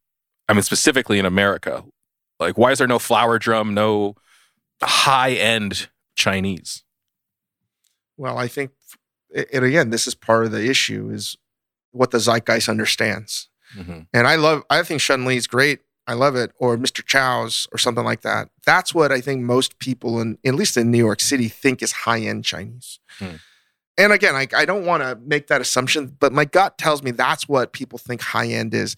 [0.48, 1.84] I mean, specifically in America.
[2.40, 4.16] Like, why is there no flower drum, no
[4.82, 6.84] high end Chinese?
[8.18, 8.72] Well, I think,
[9.52, 11.36] and again, this is part of the issue is
[11.92, 13.50] what the zeitgeist understands.
[13.76, 14.02] Mm-hmm.
[14.14, 15.80] And I love, I think Shun Lee's great.
[16.08, 16.51] I love it.
[16.58, 17.03] Or Mr.
[17.06, 18.49] Chow's or something like that.
[18.66, 21.91] That's what I think most people, in, at least in New York City, think is
[21.91, 22.99] high end Chinese.
[23.20, 23.39] Mm.
[23.97, 27.12] And again, I, I don't want to make that assumption, but my gut tells me
[27.12, 28.95] that's what people think high end is.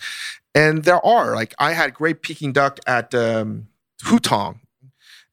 [0.56, 3.68] And there are, like, I had great Peking duck at um,
[4.04, 4.60] Hutong,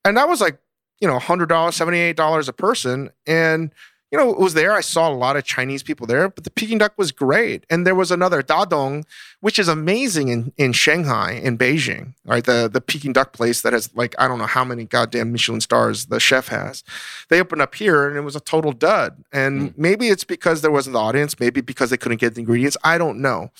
[0.04, 0.58] and that was like,
[1.00, 3.10] you know, $100, $78 a person.
[3.26, 3.72] And
[4.14, 4.70] you know, it was there.
[4.70, 7.66] I saw a lot of Chinese people there, but the Peking duck was great.
[7.68, 9.02] And there was another Dadong,
[9.40, 12.44] which is amazing in, in Shanghai, in Beijing, right?
[12.44, 15.60] The the Peking duck place that has like, I don't know how many goddamn Michelin
[15.60, 16.84] stars the chef has.
[17.28, 19.24] They opened up here and it was a total dud.
[19.32, 19.78] And mm.
[19.78, 22.76] maybe it's because there wasn't the audience, maybe because they couldn't get the ingredients.
[22.84, 23.50] I don't know.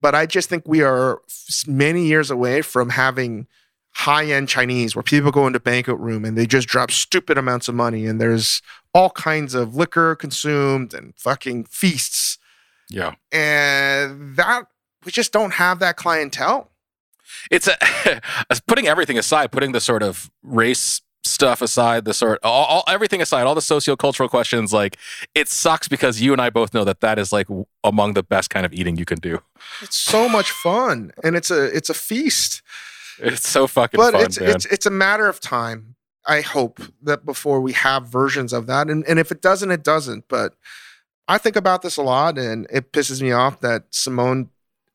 [0.00, 1.20] But I just think we are
[1.66, 3.48] many years away from having
[3.94, 7.68] high end Chinese where people go into banquet room and they just drop stupid amounts
[7.68, 8.60] of money and there's
[8.92, 12.38] all kinds of liquor consumed and fucking feasts.
[12.90, 13.14] Yeah.
[13.32, 14.64] And that
[15.04, 16.70] we just don't have that clientele.
[17.50, 18.20] It's a
[18.66, 23.20] putting everything aside, putting the sort of race stuff aside, the sort all, all everything
[23.22, 24.72] aside, all the sociocultural questions.
[24.72, 24.98] Like
[25.34, 27.48] it sucks because you and I both know that that is like
[27.82, 29.40] among the best kind of eating you can do.
[29.82, 32.62] It's so much fun, and it's a it's a feast.
[33.22, 34.50] It's so fucking but fun, it's, man.
[34.50, 35.96] It's it's a matter of time.
[36.26, 39.84] I hope that before we have versions of that, and and if it doesn't, it
[39.84, 40.24] doesn't.
[40.28, 40.54] But
[41.28, 44.50] I think about this a lot, and it pisses me off that Simone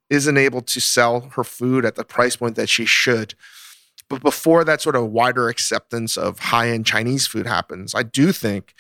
[0.10, 3.36] isn't able to sell her food at the price point that she should.
[4.10, 8.32] But before that sort of wider acceptance of high end Chinese food happens, I do
[8.32, 8.74] think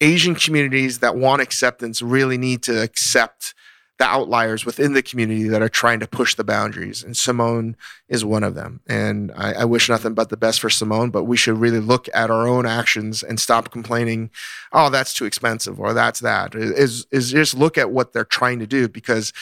[0.00, 3.54] Asian communities that want acceptance really need to accept
[3.98, 7.04] the outliers within the community that are trying to push the boundaries.
[7.04, 7.76] And Simone
[8.08, 8.80] is one of them.
[8.88, 12.08] And I, I, wish nothing but the best for Simone, but we should really look
[12.12, 14.30] at our own actions and stop complaining,
[14.72, 16.56] oh, that's too expensive or that's that.
[16.56, 19.32] Is, is just look at what they're trying to do because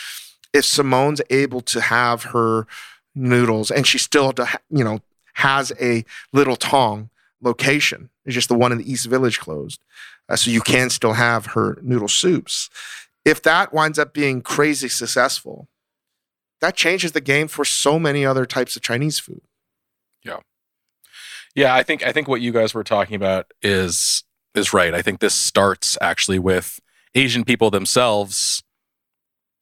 [0.53, 2.67] if Simone's able to have her
[3.15, 5.01] noodles and she still, to, you know,
[5.35, 7.09] has a little tong
[7.41, 9.81] location, it's just the one in the East Village closed.
[10.29, 12.69] Uh, so you can still have her noodle soups
[13.25, 15.69] if that winds up being crazy successful,
[16.61, 19.41] that changes the game for so many other types of Chinese food.
[20.25, 20.39] Yeah.
[21.55, 24.95] Yeah, I think I think what you guys were talking about is is right.
[24.95, 26.81] I think this starts actually with
[27.15, 28.63] Asian people themselves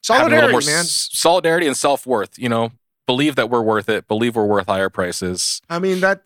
[0.02, 0.80] solidarity, more man.
[0.80, 2.38] s- solidarity and self worth.
[2.38, 2.72] You know,
[3.06, 4.06] believe that we're worth it.
[4.06, 5.60] Believe we're worth higher prices.
[5.68, 6.22] I mean that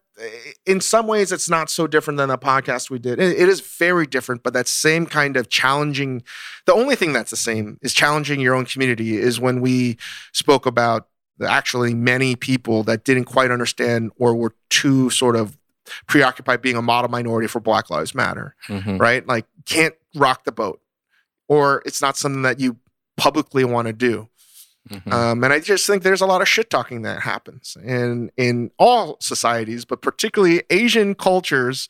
[0.64, 3.18] in some ways it's not so different than the podcast we did.
[3.18, 6.22] It- is very different, but that same kind of challenging.
[6.66, 9.16] The only thing that's the same is challenging your own community.
[9.16, 9.96] Is when we
[10.32, 11.08] spoke about
[11.44, 15.58] actually many people that didn't quite understand or were too sort of
[16.06, 19.00] preoccupied being a model minority for Black Lives Matter, Mhm.
[19.00, 19.26] right?
[19.26, 20.80] Like can't rock the boat,
[21.48, 22.76] or it's not something that you
[23.16, 24.28] publicly want to do.
[24.90, 25.12] Mhm.
[25.12, 28.70] Um, and I just think there's a lot of shit talking that happens in in
[28.78, 31.88] all societies, but particularly Asian cultures.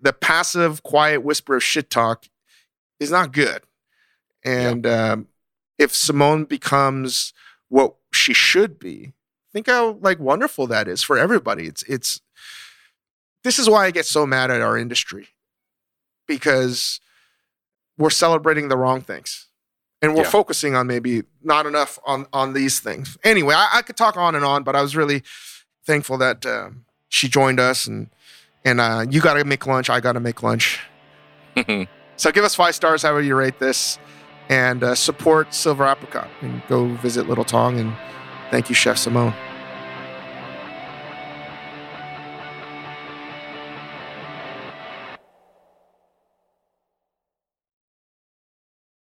[0.00, 2.26] The passive, quiet whisper of shit talk
[3.00, 3.62] is not good.
[4.44, 5.28] And um,
[5.78, 7.32] if Simone becomes
[7.68, 9.14] what she should be,
[9.52, 11.66] think how like wonderful that is for everybody.
[11.66, 12.20] It's it's.
[13.44, 15.28] This is why I get so mad at our industry,
[16.26, 16.98] because
[17.96, 19.48] we're celebrating the wrong things
[20.04, 20.30] and we're Yeah.
[20.30, 23.16] focusing on maybe not enough on on these things.
[23.24, 25.22] Anyway, I, I could talk on and on, but I was really
[25.86, 28.10] thankful that um, she joined us and
[28.64, 29.90] and uh, you got to make lunch.
[29.90, 30.80] I got to make lunch.
[32.16, 33.98] So give us five stars, however you rate this,
[34.48, 37.80] and uh, support Silver Apricot and go visit Little Tong.
[37.80, 37.92] And
[38.52, 39.34] thank you, Chef Simone.